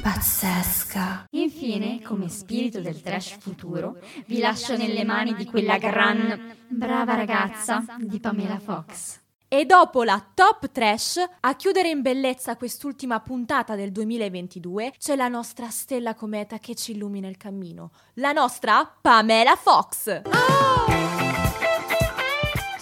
Pazzesca! 0.00 1.26
Infine, 1.30 2.00
come 2.02 2.28
spirito 2.28 2.80
del 2.80 3.02
trash 3.02 3.36
futuro, 3.38 3.98
vi 4.26 4.38
lascio 4.38 4.76
nelle 4.76 5.04
mani 5.04 5.34
di 5.34 5.44
quella 5.44 5.76
gran 5.76 6.56
brava 6.68 7.14
ragazza 7.14 7.84
di 7.98 8.18
Pamela 8.18 8.58
Fox. 8.58 9.18
E 9.46 9.66
dopo 9.66 10.02
la 10.02 10.24
top 10.32 10.70
trash, 10.70 11.22
a 11.40 11.54
chiudere 11.54 11.90
in 11.90 12.02
bellezza 12.02 12.56
quest'ultima 12.56 13.20
puntata 13.20 13.74
del 13.74 13.90
2022, 13.92 14.94
c'è 14.96 15.16
la 15.16 15.28
nostra 15.28 15.68
stella 15.68 16.14
cometa 16.14 16.58
che 16.58 16.74
ci 16.74 16.92
illumina 16.92 17.28
il 17.28 17.36
cammino, 17.36 17.90
la 18.14 18.32
nostra 18.32 18.90
Pamela 19.00 19.56
Fox. 19.56 20.22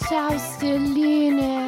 Ciao 0.09 0.39
stelline, 0.39 1.68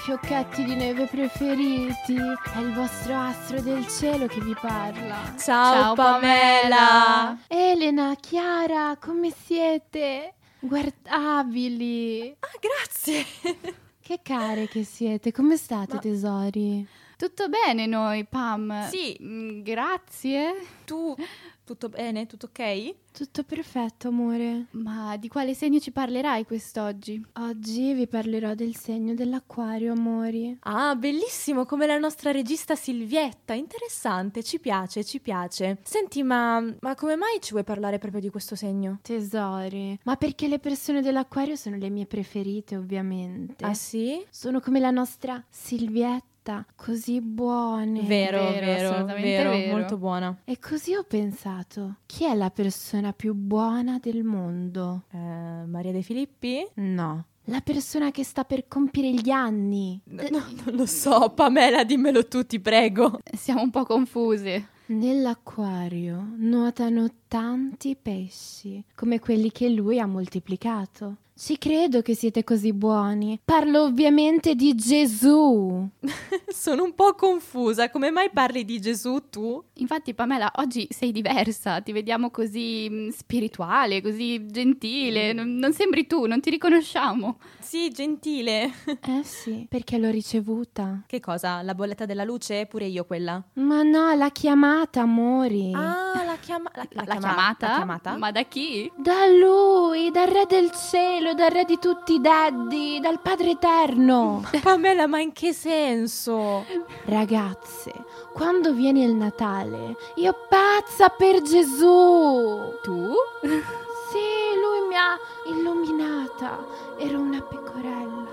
fiocchetti 0.00 0.64
di 0.64 0.74
neve 0.74 1.06
preferiti. 1.06 2.16
È 2.16 2.58
il 2.58 2.72
vostro 2.72 3.14
astro 3.14 3.60
del 3.60 3.86
cielo 3.86 4.26
che 4.26 4.40
vi 4.40 4.54
parla. 4.58 5.34
Ciao, 5.38 5.94
Pamela. 5.94 7.38
Elena, 7.46 8.14
Chiara, 8.18 8.96
come 8.98 9.30
siete? 9.30 10.34
Guardabili. 10.60 12.34
Ah, 12.40 12.58
grazie. 12.60 13.24
Che 14.10 14.18
care 14.24 14.66
che 14.66 14.82
siete, 14.82 15.30
come 15.30 15.56
state 15.56 15.98
tesori? 15.98 16.84
Tutto 17.16 17.48
bene 17.48 17.86
noi, 17.86 18.24
Pam? 18.24 18.88
Sì. 18.88 19.16
Mm, 19.22 19.62
grazie. 19.62 20.66
Tu 20.84 21.14
tutto 21.70 21.88
bene? 21.88 22.26
Tutto 22.26 22.46
ok? 22.46 22.94
Tutto 23.12 23.44
perfetto, 23.44 24.08
amore. 24.08 24.66
Ma 24.72 25.16
di 25.16 25.28
quale 25.28 25.54
segno 25.54 25.78
ci 25.78 25.92
parlerai 25.92 26.44
quest'oggi? 26.44 27.24
Oggi 27.34 27.92
vi 27.92 28.08
parlerò 28.08 28.54
del 28.54 28.74
segno 28.74 29.14
dell'acquario, 29.14 29.92
amori. 29.92 30.56
Ah, 30.62 30.96
bellissimo, 30.96 31.66
come 31.66 31.86
la 31.86 31.98
nostra 31.98 32.32
regista 32.32 32.74
Silvietta. 32.74 33.52
Interessante, 33.54 34.42
ci 34.42 34.58
piace, 34.58 35.04
ci 35.04 35.20
piace. 35.20 35.78
Senti, 35.82 36.22
ma, 36.24 36.60
ma 36.80 36.94
come 36.96 37.14
mai 37.14 37.38
ci 37.40 37.52
vuoi 37.52 37.64
parlare 37.64 37.98
proprio 37.98 38.20
di 38.20 38.30
questo 38.30 38.56
segno? 38.56 38.98
Tesori. 39.02 39.98
Ma 40.04 40.16
perché 40.16 40.48
le 40.48 40.58
persone 40.58 41.02
dell'acquario 41.02 41.54
sono 41.54 41.76
le 41.76 41.88
mie 41.88 42.06
preferite, 42.06 42.76
ovviamente. 42.76 43.64
Ah 43.64 43.74
sì? 43.74 44.24
Sono 44.30 44.60
come 44.60 44.80
la 44.80 44.90
nostra 44.90 45.42
Silvietta. 45.48 46.29
Così 46.74 47.20
buone. 47.20 48.00
Vero, 48.02 48.38
Vero, 48.50 48.66
vero, 48.66 48.88
assolutamente 48.90 49.28
vero, 49.28 49.50
vero. 49.50 49.76
molto 49.76 49.96
buona. 49.98 50.36
E 50.44 50.58
così 50.58 50.94
ho 50.94 51.04
pensato, 51.04 51.96
chi 52.06 52.24
è 52.24 52.34
la 52.34 52.50
persona 52.50 53.12
più 53.12 53.34
buona 53.34 53.98
del 54.00 54.24
mondo? 54.24 55.04
Eh, 55.12 55.18
Maria 55.18 55.92
De 55.92 56.02
Filippi? 56.02 56.66
No, 56.74 57.24
la 57.44 57.60
persona 57.60 58.10
che 58.10 58.24
sta 58.24 58.44
per 58.44 58.66
compiere 58.68 59.12
gli 59.12 59.30
anni. 59.30 60.00
No, 60.04 60.44
non 60.64 60.74
lo 60.76 60.86
so, 60.86 61.30
Pamela, 61.34 61.84
dimmelo 61.84 62.26
tu, 62.26 62.44
ti 62.44 62.58
prego. 62.58 63.20
Siamo 63.36 63.62
un 63.62 63.70
po' 63.70 63.84
confuse. 63.84 64.68
Nell'acquario 64.86 66.32
nuotano 66.36 67.06
tanti 67.28 67.94
pesci, 67.94 68.82
come 68.94 69.20
quelli 69.20 69.52
che 69.52 69.68
lui 69.68 70.00
ha 70.00 70.06
moltiplicato. 70.06 71.16
Ci 71.42 71.56
credo 71.56 72.02
che 72.02 72.14
siete 72.14 72.44
così 72.44 72.74
buoni. 72.74 73.40
Parlo 73.42 73.84
ovviamente 73.84 74.54
di 74.54 74.74
Gesù. 74.74 75.88
Sono 76.46 76.82
un 76.84 76.94
po' 76.94 77.14
confusa, 77.14 77.88
come 77.88 78.10
mai 78.10 78.28
parli 78.28 78.62
di 78.66 78.78
Gesù 78.78 79.30
tu? 79.30 79.64
Infatti, 79.76 80.12
Pamela, 80.12 80.52
oggi 80.56 80.86
sei 80.90 81.12
diversa, 81.12 81.80
ti 81.80 81.92
vediamo 81.92 82.30
così 82.30 82.86
mm, 82.90 83.08
spirituale, 83.08 84.02
così 84.02 84.48
gentile. 84.48 85.32
Non, 85.32 85.56
non 85.56 85.72
sembri 85.72 86.06
tu, 86.06 86.26
non 86.26 86.40
ti 86.40 86.50
riconosciamo. 86.50 87.38
Sì, 87.58 87.90
gentile. 87.90 88.70
Eh 89.00 89.24
sì, 89.24 89.66
perché 89.66 89.96
l'ho 89.96 90.10
ricevuta. 90.10 91.04
Che 91.06 91.20
cosa? 91.20 91.62
La 91.62 91.74
bolletta 91.74 92.04
della 92.04 92.22
luce? 92.22 92.66
Pure 92.66 92.84
io 92.84 93.06
quella. 93.06 93.42
Ma 93.54 93.82
no, 93.82 94.12
la 94.14 94.28
chiamata, 94.30 95.00
amori. 95.00 95.72
Ah, 95.74 96.22
la, 96.22 96.29
chiama- 96.50 96.70
la, 96.74 96.82
la 96.82 96.88
La 96.92 97.02
chiama- 97.04 97.20
chiamata? 97.20 97.66
la 97.68 97.74
chiamata? 97.76 98.16
Ma 98.16 98.30
da 98.30 98.42
chi? 98.42 98.90
Da 98.96 99.26
lui, 99.26 100.10
dal 100.10 100.26
re 100.28 100.46
del 100.46 100.70
cielo, 100.72 101.34
dal 101.34 101.50
re 101.50 101.64
di 101.64 101.78
tutti 101.78 102.14
i 102.14 102.20
daddi, 102.20 102.98
dal 103.00 103.20
Padre 103.20 103.50
Eterno. 103.50 104.42
Pamela, 104.62 105.06
ma 105.06 105.20
in 105.20 105.32
che 105.32 105.52
senso? 105.52 106.64
Ragazze, 107.04 107.92
quando 108.32 108.72
viene 108.72 109.02
il 109.04 109.14
Natale, 109.14 109.96
io 110.16 110.34
pazza 110.48 111.08
per 111.08 111.42
Gesù. 111.42 112.78
Tu? 112.82 113.12
Sì, 113.42 114.58
lui 114.60 114.88
mi 114.88 114.96
ha 114.96 115.16
illuminata. 115.46 116.58
Ero 116.98 117.20
una 117.20 117.40
pecorella 117.40 118.28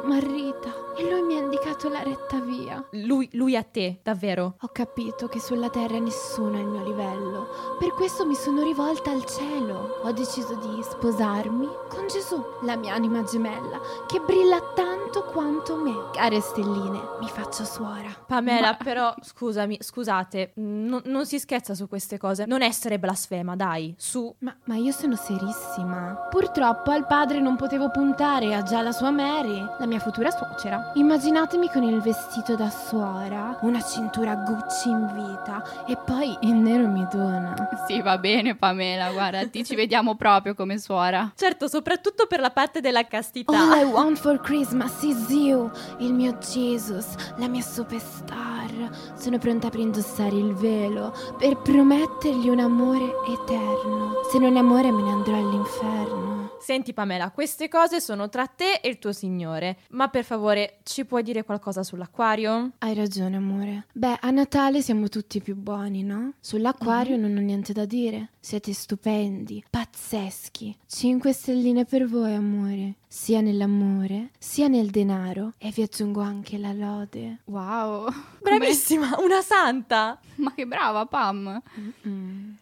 smarrita 0.00 0.70
e 1.02 1.10
lui 1.10 1.22
mi 1.22 1.36
ha 1.36 1.40
indicato 1.40 1.88
la 1.88 2.02
retta 2.02 2.38
via. 2.38 2.84
Lui, 2.92 3.28
lui 3.32 3.56
a 3.56 3.62
te, 3.64 3.98
davvero. 4.02 4.54
Ho 4.60 4.68
capito 4.68 5.26
che 5.26 5.40
sulla 5.40 5.68
terra 5.68 5.98
nessuno 5.98 6.56
è 6.56 6.60
il 6.60 6.66
mio 6.66 6.84
livello. 6.84 7.76
Per 7.78 7.92
questo 7.92 8.24
mi 8.24 8.34
sono 8.34 8.62
rivolta 8.62 9.10
al 9.10 9.24
cielo. 9.24 10.00
Ho 10.04 10.12
deciso 10.12 10.54
di 10.54 10.80
sposarmi 10.82 11.66
con 11.88 12.06
Gesù, 12.06 12.40
la 12.62 12.76
mia 12.76 12.94
anima 12.94 13.24
gemella, 13.24 13.80
che 14.06 14.20
brilla 14.20 14.60
tanto 14.74 15.24
quanto 15.24 15.76
me. 15.76 16.10
Care 16.12 16.40
stelline, 16.40 17.00
mi 17.20 17.28
faccio 17.28 17.64
suora. 17.64 18.10
Pamela, 18.26 18.74
però, 18.74 19.12
scusami, 19.20 19.78
scusate, 19.80 20.52
no- 20.56 21.02
non 21.04 21.26
si 21.26 21.38
scherza 21.40 21.74
su 21.74 21.88
queste 21.88 22.16
cose. 22.16 22.46
Non 22.46 22.62
essere 22.62 22.98
blasfema, 23.00 23.56
dai, 23.56 23.94
su. 23.98 24.32
Ma, 24.38 24.56
ma 24.66 24.76
io 24.76 24.92
sono 24.92 25.16
serissima. 25.16 26.28
Purtroppo 26.30 26.92
al 26.92 27.06
padre 27.06 27.40
non 27.40 27.56
potevo 27.56 27.90
puntare, 27.90 28.54
ha 28.54 28.62
già 28.62 28.82
la 28.82 28.92
sua 28.92 29.10
Mary, 29.10 29.66
la 29.78 29.86
mia 29.86 29.98
futura 29.98 30.30
suocera. 30.30 30.91
Immaginatemi 30.94 31.70
con 31.70 31.84
il 31.84 32.02
vestito 32.02 32.54
da 32.54 32.68
suora, 32.68 33.56
una 33.62 33.80
cintura 33.80 34.34
Gucci 34.34 34.90
in 34.90 35.10
vita 35.14 35.86
e 35.86 35.96
poi 35.96 36.36
il 36.42 36.52
nero 36.52 36.86
mi 36.86 37.06
dona. 37.10 37.54
Sì, 37.86 38.02
va 38.02 38.18
bene 38.18 38.56
Pamela, 38.56 39.10
guarda, 39.10 39.48
ti 39.48 39.64
ci 39.64 39.74
vediamo 39.74 40.16
proprio 40.16 40.54
come 40.54 40.76
suora. 40.76 41.32
Certo, 41.34 41.66
soprattutto 41.66 42.26
per 42.26 42.40
la 42.40 42.50
parte 42.50 42.80
della 42.80 43.06
castità. 43.06 43.56
All 43.56 43.80
I 43.80 43.84
want 43.84 44.18
for 44.18 44.38
Christmas 44.40 45.02
is 45.02 45.30
you, 45.30 45.70
il 46.00 46.12
mio 46.12 46.36
Jesus, 46.36 47.14
la 47.36 47.48
mia 47.48 47.62
superstar. 47.62 48.90
Sono 49.16 49.38
pronta 49.38 49.70
per 49.70 49.80
indossare 49.80 50.36
il 50.36 50.52
velo, 50.52 51.14
per 51.38 51.56
promettergli 51.56 52.50
un 52.50 52.60
amore 52.60 53.14
eterno. 53.28 54.12
Se 54.30 54.38
non 54.38 54.56
è 54.56 54.58
amore 54.58 54.92
me 54.92 55.02
ne 55.02 55.10
andrò 55.10 55.36
all'inferno. 55.36 56.32
Senti 56.62 56.92
Pamela, 56.92 57.32
queste 57.32 57.66
cose 57.68 58.00
sono 58.00 58.28
tra 58.28 58.46
te 58.46 58.78
e 58.80 58.88
il 58.88 59.00
tuo 59.00 59.12
signore, 59.12 59.78
ma 59.90 60.06
per 60.06 60.22
favore 60.22 60.78
ci 60.82 61.04
puoi 61.04 61.22
dire 61.22 61.44
qualcosa 61.44 61.82
sull'acquario? 61.82 62.72
Hai 62.78 62.94
ragione, 62.94 63.36
amore. 63.36 63.86
Beh, 63.92 64.18
a 64.20 64.30
Natale 64.30 64.82
siamo 64.82 65.08
tutti 65.08 65.40
più 65.40 65.56
buoni, 65.56 66.02
no? 66.02 66.34
Sull'acquario 66.40 67.16
non 67.16 67.36
ho 67.36 67.40
niente 67.40 67.72
da 67.72 67.84
dire. 67.84 68.30
Siete 68.40 68.72
stupendi, 68.72 69.64
pazzeschi. 69.68 70.76
Cinque 70.86 71.32
stelline 71.32 71.84
per 71.84 72.06
voi, 72.06 72.34
amore. 72.34 72.94
Sia 73.14 73.42
nell'amore, 73.42 74.30
sia 74.38 74.68
nel 74.68 74.88
denaro. 74.88 75.52
E 75.58 75.70
vi 75.70 75.82
aggiungo 75.82 76.22
anche 76.22 76.56
la 76.56 76.72
lode. 76.72 77.40
Wow. 77.44 78.08
Bravissima, 78.40 79.18
una 79.20 79.42
santa! 79.42 80.18
Ma 80.36 80.54
che 80.54 80.66
brava 80.66 81.04
Pam. 81.04 81.60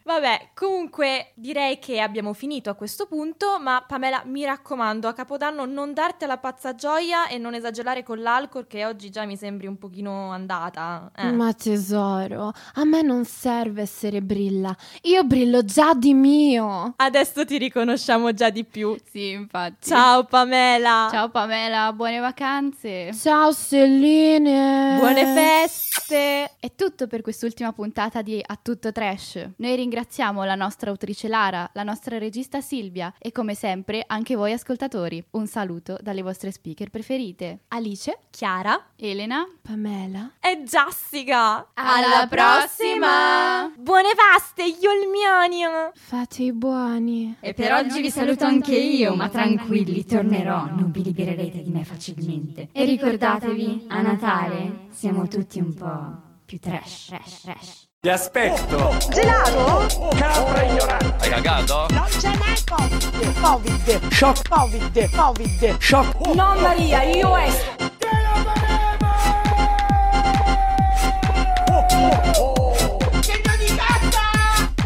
Vabbè, 0.02 0.50
comunque 0.54 1.30
direi 1.34 1.78
che 1.78 2.00
abbiamo 2.00 2.32
finito 2.32 2.68
a 2.68 2.74
questo 2.74 3.06
punto, 3.06 3.60
ma 3.60 3.84
Pamela, 3.86 4.22
mi 4.26 4.44
raccomando, 4.44 5.06
a 5.06 5.12
Capodanno 5.12 5.64
non 5.66 5.94
darti 5.94 6.26
la 6.26 6.36
pazza 6.36 6.74
gioia 6.74 7.28
e 7.28 7.38
non 7.38 7.54
esagerare 7.54 8.02
con 8.02 8.20
l'alcol 8.20 8.66
che 8.66 8.84
oggi 8.84 9.08
già 9.08 9.24
mi 9.24 9.36
sembri 9.36 9.68
un 9.68 9.78
pochino 9.78 10.30
andata. 10.32 11.12
Eh. 11.14 11.30
Ma 11.30 11.54
tesoro, 11.54 12.52
a 12.74 12.84
me 12.84 13.02
non 13.02 13.24
serve 13.24 13.82
essere 13.82 14.20
brilla. 14.20 14.76
Io 15.02 15.22
brillo 15.22 15.64
già 15.64 15.94
di 15.94 16.12
mio. 16.12 16.94
Adesso 16.96 17.44
ti 17.44 17.56
riconosciamo 17.56 18.34
già 18.34 18.50
di 18.50 18.64
più. 18.64 18.96
Sì, 19.08 19.30
infatti. 19.30 19.88
Ciao 19.88 20.24
Pamela. 20.40 21.08
Ciao 21.10 21.28
Pamela, 21.28 21.92
buone 21.92 22.18
vacanze. 22.18 23.12
Ciao 23.12 23.52
Selline. 23.52 24.96
Buone 24.98 25.26
feste. 25.34 26.52
È 26.58 26.74
tutto 26.74 27.06
per 27.06 27.20
quest'ultima 27.20 27.74
puntata 27.74 28.22
di 28.22 28.42
A 28.42 28.58
Tutto 28.60 28.90
Trash. 28.90 29.50
Noi 29.56 29.76
ringraziamo 29.76 30.42
la 30.44 30.54
nostra 30.54 30.88
autrice 30.88 31.28
Lara, 31.28 31.68
la 31.74 31.82
nostra 31.82 32.16
regista 32.16 32.62
Silvia 32.62 33.12
e 33.18 33.32
come 33.32 33.54
sempre 33.54 34.02
anche 34.06 34.34
voi 34.34 34.52
ascoltatori. 34.52 35.22
Un 35.32 35.46
saluto 35.46 35.98
dalle 36.00 36.22
vostre 36.22 36.50
speaker 36.52 36.88
preferite. 36.88 37.58
Alice, 37.68 38.20
Chiara, 38.30 38.82
Elena, 38.96 39.46
Pamela 39.60 40.30
e 40.40 40.62
Jessica. 40.62 41.68
Alla 41.74 42.26
prossima! 42.30 43.70
Buone 43.76 44.08
feste, 44.16 44.62
Yolmiani. 44.62 45.90
Fate 45.92 46.44
i 46.44 46.52
buoni. 46.54 47.36
E 47.40 47.52
per 47.52 47.74
oggi 47.74 48.00
vi 48.00 48.10
saluto 48.10 48.46
anche 48.46 48.74
io, 48.74 49.14
ma 49.14 49.28
tranquilli, 49.28 50.06
tornerò, 50.30 50.66
non 50.66 50.90
vi 50.92 51.02
libererete 51.02 51.62
di 51.62 51.70
me 51.70 51.84
facilmente. 51.84 52.68
E 52.72 52.84
ricordatevi, 52.84 53.86
a 53.88 54.00
Natale 54.00 54.86
siamo 54.90 55.26
tutti 55.26 55.58
un 55.58 55.74
po' 55.74 56.28
più 56.44 56.60
trash, 56.60 57.06
trash, 57.06 57.40
trash. 57.42 57.88
Ti 58.00 58.08
aspetto! 58.08 58.96
Gelato? 59.10 60.08
Capra 60.16 60.62
ignorante! 60.62 61.16
Hai 61.18 61.30
cagato? 61.30 61.86
Non 61.90 62.06
ce 62.08 62.28
n'è 62.28 62.54
Covid. 62.64 63.40
Covid. 63.40 64.08
Shock! 64.12 64.48
Covid. 64.48 65.10
Covid. 65.10 65.76
Shock! 65.78 66.26
Non 66.34 66.60
Maria, 66.60 67.02
io 67.02 67.36
esco. 67.36 67.88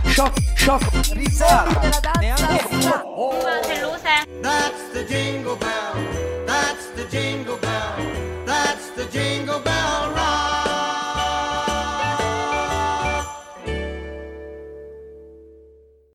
Shock! 0.07 0.54
That's 4.40 4.94
the 4.94 5.05
jingle 5.05 5.57
bell. 5.57 5.84